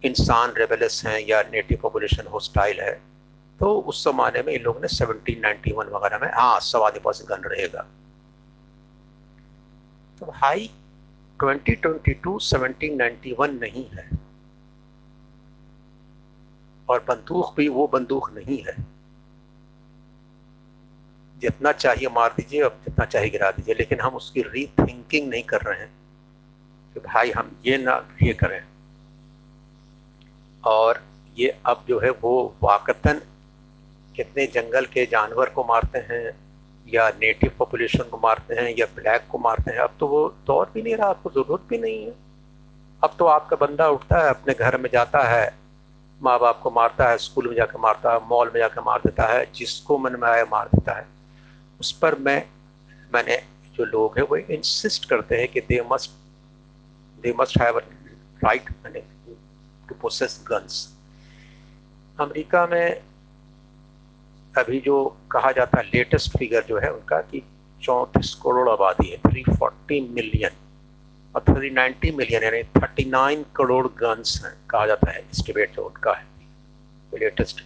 इंसान 0.04 0.52
रेबेलस 0.56 1.02
हैं 1.06 1.20
या 1.20 1.42
नेटिव 1.42 1.78
पॉपुलेशन 1.82 2.26
होस्टाइल 2.26 2.80
है 2.80 3.16
तो 3.60 3.80
उस 3.80 4.04
जमाने 4.04 4.42
में 4.42 4.52
इन 4.52 4.62
लोगों 4.62 4.80
ने 4.80 4.88
1791 4.88 5.88
वगैरह 5.88 6.18
में 6.18 6.28
हाँ 6.34 6.60
सवा 6.60 6.90
पास 6.90 7.22
गन 7.28 7.36
रहेगा। 7.36 7.86
तो 10.20 10.26
भाई 10.26 10.70
2022 11.42 12.50
1791 12.50 13.60
नहीं 13.60 13.88
है। 13.88 14.10
और 16.88 17.04
बंदूक 17.08 17.54
भी 17.56 17.68
वो 17.68 17.86
बंदूक 17.86 18.30
नहीं 18.30 18.58
है। 18.58 18.95
जितना 21.36 21.72
चाहिए 21.72 22.08
मार 22.08 22.34
दीजिए 22.36 22.62
और 22.62 22.78
जितना 22.84 23.04
चाहिए 23.04 23.30
गिरा 23.30 23.50
दीजिए, 23.50 23.74
लेकिन 23.74 24.00
हम 24.00 24.14
उसकी 24.14 24.42
रीथिंकिंग 24.42 25.28
नहीं 25.28 25.42
कर 25.42 25.60
रहे 25.60 25.78
हैं 25.78 25.90
कि 26.94 27.00
भाई 27.00 27.30
हम 27.30 27.50
ये 27.66 27.78
ना 27.78 28.08
ये 28.22 28.32
करें। 28.34 28.62
और 30.64 31.02
ये 31.38 31.56
अब 31.66 31.84
जो 31.88 31.98
है 32.00 32.10
वो 32.10 32.54
वाकतन 32.62 33.20
कितने 34.16 34.46
जंगल 34.46 34.84
के 34.84 35.06
जानवर 35.06 35.48
को 35.48 35.64
मारते 35.64 35.98
हैं 35.98 36.30
या 36.86 37.08
नेटिव 37.08 37.52
पॉपुलेशन 37.58 38.02
को 38.02 38.16
मारते 38.16 38.54
हैं 38.54 38.74
या 38.78 38.86
ब्लैक 38.86 39.26
को 39.30 39.38
मारते 39.38 39.70
हैं, 39.70 39.78
अब 39.78 39.96
तो 40.00 40.06
वो 40.08 40.28
दौर 40.46 40.70
भी 40.74 40.82
नहीं 40.82 40.94
रहा, 40.96 41.08
आपको 41.08 41.30
ज़रूरत 41.30 41.62
भी 41.68 41.78
नहीं 41.78 42.04
है। 42.06 42.14
अब 43.04 43.14
तो 43.18 43.26
आपका 43.26 43.56
बंदा 43.56 43.88
उठता 43.88 44.18
है, 44.18 44.30
अपने 44.30 44.54
घर 44.54 44.76
में 44.76 44.88
जाता 44.92 45.22
है, 45.22 45.54
माँ 46.22 46.38
बाप 46.38 46.60
को 46.62 46.70
मारता 46.70 47.08
है, 47.08 47.18
स्कूल 47.18 47.48
में 47.48 47.54
जाकर 47.56 47.78
मारता 47.78 48.12
है, 48.12 48.20
मॉल 48.28 48.50
में 48.54 48.60
जाकर 48.60 48.80
मार 48.80 48.98
देता 48.98 49.26
है, 49.26 49.46
जिसको 49.54 49.98
मन 49.98 50.12
में 50.12 50.28
आया 50.28 50.44
मार 50.44 50.66
देता 50.66 50.92
है। 50.92 51.15
उस 51.80 51.92
पर 51.92 52.18
मैं, 52.18 52.42
मैंने 53.14 53.36
जो 53.74 53.84
लोग 53.84 54.18
हैं, 54.18 54.26
वो 54.26 54.36
इंसिस्ट 54.36 55.08
करते 55.08 55.36
हैं 55.36 55.48
कि 55.48 55.60
they 55.60 55.80
must 55.92 56.10
they 57.22 57.34
must 57.40 57.60
have 57.60 57.78
right 58.44 58.68
to 59.88 59.94
process 59.94 60.44
guns 60.48 60.96
America 62.20 62.66
में 62.66 63.02
अभी 64.58 64.80
जो 64.80 65.16
कहा 65.30 65.52
जाता 65.52 65.80
है 65.80 65.84
लेटेस्ट 65.84 66.38
फिगर 66.38 66.64
जो 66.64 66.78
है 66.78 66.92
उनका 66.92 67.20
कि 67.20 67.42
चौंतीस 67.82 68.34
करोड़ 68.34 68.68
आबादी 68.68 69.08
है 69.10 69.16
थ्री 69.16 69.42
फोर्टी 69.42 70.00
मिलियन 70.08 70.50
और 71.34 71.42
थ्री 71.42 71.70
नाइन्टी 71.70 72.10
मिलियन 72.10 72.42
यानी 72.42 72.62
थर्टी 72.62 73.04
नाइन 73.04 73.44
करोड़ 73.56 73.86
गन्स 73.86 74.44
हैं, 74.44 74.52
कहा 74.70 74.86
जाता 74.86 75.10
है 75.10 75.18
एस्टिमेट 75.18 75.76
जो 75.76 75.82
उनका 75.82 76.12
है 76.12 76.26
लेटेस्ट 77.20 77.64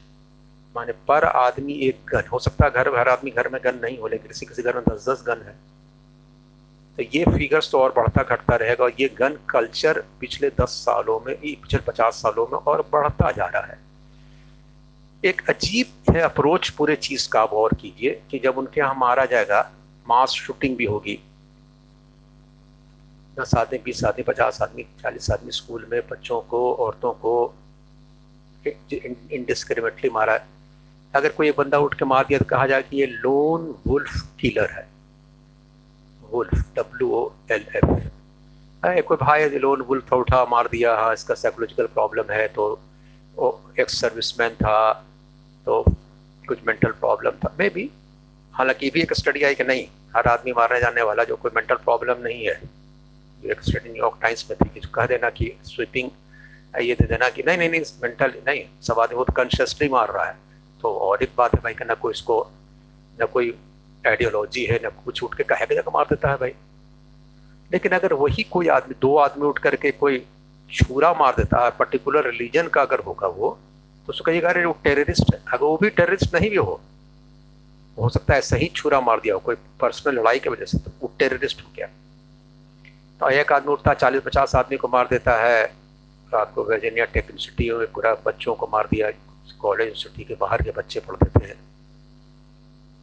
माने 0.75 0.93
पर 1.09 1.25
आदमी 1.25 1.73
एक 1.83 2.01
गन, 2.09 2.29
हो 2.33 2.39
सकता 2.39 2.65
है 2.65 2.71
घर, 2.71 2.89
हर 2.99 3.09
आदमी 3.09 3.31
घर 3.31 3.49
में 3.49 3.61
गन 3.65 3.79
नहीं 3.83 3.99
हो, 3.99 4.09
लेकिन 4.09 4.29
किसी 4.29 4.47
किसी 4.47 4.63
घर 4.63 4.75
में 4.75 4.85
दस 4.89 5.09
दस 5.09 5.25
गन 5.27 5.43
है। 5.47 5.55
तो 6.99 7.03
ये 7.15 7.25
फिगर्स 7.29 7.71
तो 7.71 7.79
और 7.81 7.93
बढ़ता 7.97 8.23
घटता 8.25 8.57
रहेगा, 8.57 8.85
और 8.85 8.93
ये 9.01 9.09
गन 9.19 9.39
कल्चर 9.51 10.01
पिछले 10.21 10.49
दस 10.61 10.71
सालों 10.85 11.19
में 11.21 11.35
पिछले 11.37 11.81
पचास 11.83 12.15
सालों 12.15 12.47
में 12.47 12.59
और 12.59 12.83
बढ़ता 12.93 13.31
जा 13.31 13.47
रहा 13.47 13.63
है। 13.63 13.79
एक 15.23 15.49
अजीब 15.51 16.13
है 16.13 16.21
अप्रोच 16.21 16.69
पूरे 16.71 16.97
चीज़ 16.99 17.29
का, 17.29 17.41
आप 17.43 17.51
गौर 17.51 17.75
कीजिए, 17.75 18.21
कि 18.31 18.39
जब 18.39 18.59
उनके 18.59 18.81
यहाँ 18.81 18.95
मारा 18.95 19.25
जाएगा 19.25 19.61
मास 20.07 20.31
शूटिंग 20.37 20.77
भी 20.77 20.85
होगी। 20.85 21.19
दस 23.37 23.55
आदमी, 23.55 23.79
बीस 23.79 24.05
आदमी, 24.05 24.23
पचास 24.23 24.63
आदमी, 24.63 24.83
चालीस 25.03 25.31
आदमी 25.31 25.51
स्कूल 25.53 25.87
में 25.91 26.01
बच्चों 26.09 26.41
को, 26.41 26.73
औरतों 26.75 27.13
को 27.15 27.35
इनडिस्क्रिमिनेटली 28.67 30.11
मारा 30.11 30.33
है। 30.33 30.60
अगर 31.15 31.33
कोई 31.33 31.51
बंदा 31.53 31.79
उठ 31.79 31.95
के 31.99 32.05
मार 32.05 32.25
दिया 32.27 32.39
तो 32.39 32.45
कहा 32.47 32.67
जाए 32.67 32.83
कि 32.83 32.97
ये 32.97 33.07
लोन 33.07 33.75
वुल्फ 33.87 34.21
किलर 34.41 34.71
है। 34.71 34.87
Wolf 36.23 36.65
W 36.77 37.09
O 37.11 37.31
L 37.53 37.65
F 37.77 39.03
कोई 39.03 39.17
भाई 39.17 39.49
लोन 39.59 39.81
वुल्फ 39.83 40.13
उठा, 40.13 40.45
मार 40.47 40.69
दिया 40.69 40.95
हाँ 40.97 41.13
इसका 41.15 41.35
साइकोलॉजिकल 41.37 41.87
प्रॉब्लम 41.95 42.33
है 42.33 42.47
तो 42.49 42.69
एक 43.79 43.91
सर्विसमैन 43.91 44.55
था 44.57 44.93
तो 45.67 45.83
कुछ 46.45 46.59
मेंटल 46.67 46.91
प्रॉब्लम 47.01 47.31
था। 47.45 47.55
मे 47.59 47.69
भी 47.71 47.91
हालाँकि 48.55 48.87
ये 48.87 48.91
भी 48.91 49.01
एक 49.01 49.13
स्टडी 49.15 49.43
आई 49.45 49.55
कि 49.55 49.65
नहीं, 49.65 49.87
हर 50.17 50.27
आदमी 50.29 50.53
मारने 50.53 50.81
जाने 50.81 51.03
वाला 51.03 51.25
जो 51.25 51.37
कोई 51.37 51.51
मेंटल 51.57 51.75
प्रॉब्लम 51.85 52.23
नहीं 52.23 52.45
है। 52.45 52.55
जो 53.43 53.51
एक 53.51 53.61
स्टडी 53.63 53.89
न्यूयॉर्क 53.89 54.19
टाइम्स 54.23 54.51
में 54.51 54.57
थी 54.59 54.69
कि 54.71 54.89
कह 54.95 55.07
देना 55.07 55.31
कि 55.31 55.53
स्वीपिंग 55.65 56.11
ये 56.75 56.95
दे 56.95 57.07
देना 57.07 57.29
कि 57.29 57.43
नहीं 57.43 57.59
नहीं 57.59 57.71
नहीं 57.71 57.83
मेंटल 58.03 58.33
नहीं 58.47 58.65
सब 58.83 59.01
आदमी 59.01 59.17
वो 59.17 59.25
तो 59.25 59.33
कॉन्शियसली 59.33 59.89
मार 59.89 60.11
रहा 60.13 60.25
है। 60.25 60.37
तो 60.83 60.95
और 60.99 61.23
एक 61.23 61.31
बात 61.37 61.55
है 61.55 61.61
भाई 61.63 61.75
ना 61.87 61.95
कोई 61.95 62.13
इसको, 62.13 62.41
न 63.19 63.27
कोई 63.27 63.55
आइडियोलॉजी 64.05 64.65
है, 64.65 64.79
ना 64.83 64.89
कुछ 65.05 65.23
उठ 65.23 65.35
के 65.37 65.45
कहे 65.45 65.67
के 65.67 65.75
जगह 65.75 65.91
मार 65.95 66.05
देता 66.11 66.31
है 66.31 66.37
भाई। 66.37 66.53
लेकिन 67.71 67.93
अगर 67.93 68.13
वही 68.15 68.43
कोई 68.51 68.69
आदमी, 68.69 68.95
दो 69.01 69.17
आदमी 69.19 69.47
उठ 69.47 69.59
करके 69.59 69.91
कोई 69.93 70.25
छुरा 70.71 71.13
मार 71.15 71.35
देता 71.37 71.65
है 71.65 71.71
पर्टिकुलर 71.79 72.31
रिलीजन 72.31 72.69
का 72.69 72.83
अगर 72.83 73.01
होगा 73.01 73.29
वो 73.29 73.59
तो 74.07 74.13
उसको 74.13 74.25
कहिएगा, 74.25 74.49
अरे 74.49 74.65
वो 74.65 74.77
टेररिस्ट 74.85 75.35
है। 75.35 75.41
अगर 75.49 75.65
वो 75.65 75.77
भी 75.77 75.91
टेररिस्ट 75.91 76.35
नहीं 76.35 76.51
भी 76.51 76.57
हो 76.57 76.81
हो 77.97 78.09
सकता 78.09 78.35
है 78.35 78.41
सही 78.41 78.67
छुरा 78.77 79.01
मार 79.01 79.21
दिया 79.21 79.35
हो, 79.35 79.41
कोई 79.41 79.55
पर्सनल 79.81 80.19
लड़ाई 80.19 80.39
की 80.39 80.51
वजह 80.51 80.65
से 80.65 80.79
तो 80.79 80.91
वो 81.01 81.13
टेररिस्ट 81.19 81.61
हो 81.63 81.71
गया। 81.77 81.87
तो 83.21 83.29
एक 83.31 83.53
आदमी 83.53 83.73
उठता 83.73 83.91
है, 83.91 83.97
चालीस 83.97 84.23
पचास 84.23 84.55
आदमी 84.55 84.77
को 84.77 84.89
मार 84.89 85.09
देता 85.11 85.37
है, 85.41 85.63
रात 86.33 86.53
को 86.55 86.65
वर्जीनिया 86.65 87.05
टेक 87.05 87.25
यूनिवर्सिटी 87.25 87.71
में 87.71 87.93
पूरा 87.93 88.15
बच्चों 88.27 88.55
को 88.55 88.69
मार 88.73 88.89
दिया 88.91 89.11
कॉलेज 89.59 89.87
यूनिवर्सिटी 89.87 90.25
के 90.25 90.35
बाहर 90.35 90.63
के 90.63 90.71
बच्चे 90.71 91.01
पढ़ते 91.01 91.29
थे। 91.39 91.51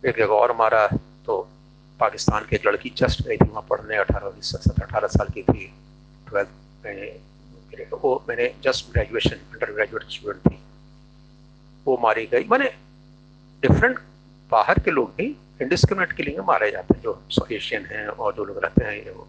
एक 0.04 0.18
जगह 0.18 0.34
और 0.34 0.56
मारा 0.58 0.88
तो 1.26 1.38
पाकिस्तान 2.00 2.46
की 2.46 2.56
एक 2.56 2.68
लड़की 2.68 2.90
जस्ट 2.98 3.22
गई 3.22 3.38
थी, 3.38 3.50
वहाँ 3.50 3.66
पढ़ने, 3.70 3.96
अठारह 3.96 4.28
उन्नीस 4.28 4.50
सत्तर 4.52 4.84
अठारह 4.84 5.08
साल 5.08 5.28
की 5.34 5.44
थी 5.44 5.74
ट्वेल्थ 6.28 6.50
में 6.86 7.20
वो 7.94 8.12
मैंने 8.30 8.46
just 8.64 8.92
graduation 8.94 9.36
under 9.36 9.72
graduate 9.74 10.04
student 10.10 10.42
थी। 10.46 10.58
वो 11.86 11.98
मारी 12.02 12.26
गई। 12.26 12.44
मैंने 12.44 12.70
डिफरेंट 13.64 14.00
बाहर 14.52 14.80
के 14.80 14.92
लोग 14.92 15.14
भी 15.18 15.26
इंडिस्क्रिमिनेट 15.62 16.12
के 16.12 16.24
लिए 16.24 16.42
मारे 16.48 16.72
जाते 16.72 16.94
हैं, 16.94 17.02
जो 17.02 17.22
साउथ 17.32 17.52
एशियन 17.52 17.86
हैं 17.86 18.08
और 18.08 18.34
जो 18.34 18.46
लोग 18.46 18.58
रहते 18.58 18.86
हैं, 18.86 18.94
ये 18.94 19.12
वो। 19.12 19.28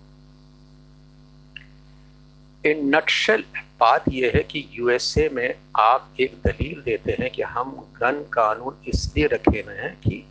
इन 2.64 2.94
नटशल 2.96 3.44
बात 3.80 4.04
यह 4.08 4.32
है 4.34 4.42
कि 4.42 4.64
यूएसए 4.72 5.28
में 5.32 5.54
आप 5.78 6.14
एक 6.20 6.34
दलील 6.46 6.80
देते 6.82 7.12
हैं 7.20 7.30
कि 7.30 7.42
हम 7.42 7.70
गन 8.00 8.22
कानून 8.32 8.76
इसलिए 8.88 9.26
रखे 9.26 9.60
हुए 9.60 9.74
हैं 9.74 9.94
कि 10.00 10.24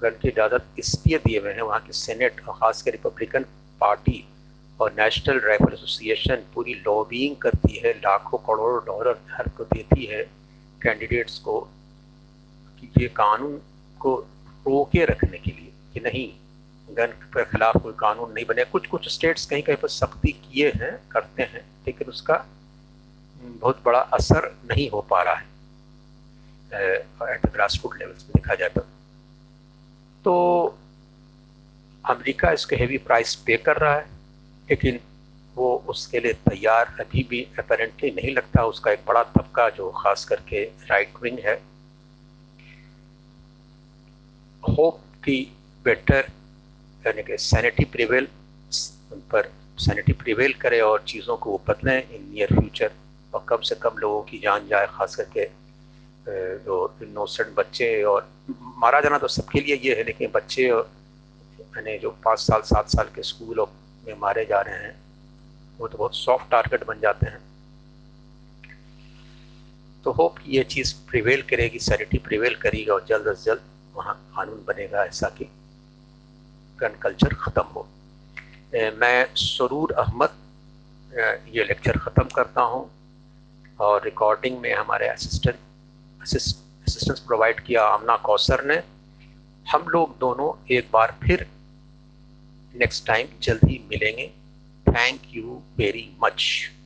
गन 0.00 0.18
की 0.22 0.28
इजाज़त 0.28 0.66
इसलिए 0.78 1.18
दिए 1.18 1.38
हुए 1.38 1.52
हैं। 1.52 1.62
वहाँ 1.62 1.80
के 1.80 1.92
सेनेट 1.92 2.40
और 2.40 2.54
ख़ासकर 2.54 2.90
रिपब्लिकन 2.90 3.44
पार्टी 3.80 4.24
और 4.80 4.92
नेशनल 4.98 5.38
राइफल 5.44 5.72
एसोसिएशन 5.72 6.42
पूरी 6.54 6.74
लॉबिंग 6.86 7.36
करती 7.36 7.76
है, 7.76 7.92
लाखों 7.94 8.38
करोड़ों 8.38 8.84
डॉलर 8.86 9.18
हर 9.30 9.48
को 9.56 9.64
देती 9.64 10.04
है 10.06 10.22
कैंडिडेट्स 10.80 11.38
को 11.38 11.60
कि 12.82 12.90
ये 12.98 13.08
कानून 13.16 13.56
को 14.00 14.14
रोके 14.66 15.04
रखने 15.04 15.38
के 15.38 15.50
लिए 15.50 15.72
कि 15.94 16.00
नहीं, 16.00 16.28
गन 16.88 17.16
के 17.34 17.44
खिलाफ 17.46 17.76
कोई 17.82 17.92
कानून 17.98 18.32
नहीं 18.32 18.44
बने। 18.44 18.64
कुछ 18.66 18.86
कुछ 18.86 19.08
स्टेट्स 19.08 19.46
कहीं 19.46 19.62
कहीं 19.62 19.76
पर 19.76 19.88
सख्ती 19.88 20.32
किए 20.34 20.68
हैं, 20.76 20.94
करते 21.10 21.42
हैं, 21.42 21.64
लेकिन 21.86 22.08
उसका 22.08 22.44
बहुत 23.40 23.82
बड़ा 23.84 23.98
असर 24.14 24.50
नहीं 24.70 24.88
हो 24.90 25.00
पा 25.10 25.22
रहा 25.22 25.34
है 25.34 25.46
at 27.32 27.46
the 27.46 27.50
grass 27.52 27.80
root 27.84 27.98
levels 27.98 28.24
में 28.24 28.32
देखा 28.34 28.54
जाए 28.54 28.68
तो। 28.68 28.80
तो 30.24 30.34
अमेरिका 32.04 32.50
इसके 32.52 32.76
हेवी 32.76 32.98
प्राइस 33.00 33.34
पे 33.46 33.56
कर 33.58 33.76
रहा 33.76 33.94
है, 33.94 34.06
लेकिन 34.68 35.00
वो 35.56 35.74
उसके 35.88 36.20
लिए 36.20 36.32
तैयार 36.48 36.94
अभी 37.00 37.22
भी 37.30 37.42
अपेरेंटली 37.58 38.10
नहीं 38.10 38.34
लगता। 38.34 38.64
उसका 38.66 38.92
एक 38.92 39.00
बड़ा 39.08 39.22
तबका 39.36 39.68
जो 39.76 39.90
खास 39.96 40.24
करके 40.24 40.62
राइट 40.90 41.22
विंग 41.22 41.38
है। 41.44 41.54
होप 44.62 45.00
की 45.24 45.40
बेटर 45.84 46.30
यानी 47.04 47.22
कि 47.22 47.36
सैनिटी 47.40 47.84
प्रिवेल 47.92 48.28
उन 49.12 49.20
पर 49.32 49.50
सैनिटी 49.78 50.12
प्रिवेल 50.14 50.52
करे 50.60 50.80
और 50.82 51.02
चीज़ों 51.08 51.36
को 51.36 51.50
वो 51.50 51.60
बदलें 51.68 51.98
इन 51.98 52.30
नियर 52.32 52.48
फ्यूचर 52.50 52.92
और 53.32 53.44
कम 53.48 53.60
से 53.62 53.74
कम 53.74 53.98
लोगों 53.98 54.22
की 54.22 54.38
जान 54.38 54.68
जाए, 54.68 54.86
खास 54.90 55.16
करके 55.16 55.48
जो 56.64 56.76
इनोसेंट 57.02 57.54
बच्चे 57.56 58.02
और 58.04 58.28
मारा 58.78 59.00
जाना 59.00 59.18
तो 59.18 59.28
सबके 59.30 59.60
लिए 59.60 59.76
ये 59.84 59.94
है, 59.94 60.04
लेकिन 60.04 60.30
बच्चे 60.34 60.62
यानी 60.62 61.98
जो 61.98 62.10
पाँच 62.24 62.38
साल, 62.40 62.60
सात 62.62 62.88
साल 62.90 63.08
के 63.14 63.22
स्कूल 63.24 63.66
में 64.04 64.14
मारे 64.20 64.44
जा 64.46 64.60
रहे 64.60 64.82
हैं, 64.84 64.94
वो 65.78 65.88
तो 65.88 65.98
बहुत 65.98 66.14
सॉफ्ट 66.16 66.50
टारगेट 66.50 66.86
बन 66.86 67.00
जाते 67.00 67.26
हैं। 67.26 67.40
तो 70.04 70.12
होप 70.12 70.34
ये 70.46 70.62
चीज़ 70.64 70.94
प्रिवेल 71.08 71.42
करेगी 71.50 71.78
सैनिटी 71.80 72.18
प्रिवेल 72.26 72.54
करेगी 72.56 72.90
और 72.90 73.04
जल्द 73.08 73.26
अज 73.28 73.44
जल्द 73.44 73.60
वहाँ 73.94 74.14
कानून 74.36 74.64
बनेगा, 74.66 75.04
ऐसा 75.04 75.28
कि 75.38 75.44
गन 76.78 76.98
कल्चर 77.02 77.34
ख़त्म 77.36 77.62
हो। 77.74 77.86
मैं 78.74 79.26
सरूर 79.36 79.92
अहमद 79.94 80.30
ये 81.54 81.64
लेक्चर 81.64 81.98
ख़त्म 81.98 82.24
करता 82.34 82.62
हूँ। 82.62 82.88
और 83.80 84.04
रिकॉर्डिंग 84.04 84.58
में 84.60 84.74
हमारे 84.74 85.08
असिस्टेंट 85.08 85.56
असिस्टेंस 86.22 87.20
प्रोवाइड 87.20 87.60
किया 87.60 87.84
आमना 87.84 88.16
कौसर 88.16 88.64
ने। 88.64 88.80
हम 89.70 89.88
लोग 89.88 90.18
दोनों 90.18 90.52
एक 90.74 90.88
बार 90.92 91.14
फिर 91.22 91.46
नेक्स्ट 92.74 93.06
टाइम 93.06 93.28
जल्दी 93.42 93.78
मिलेंगे। 93.90 94.26
Thank 94.86 95.20
you 95.30 95.62
very 95.76 96.10
much 96.22 96.70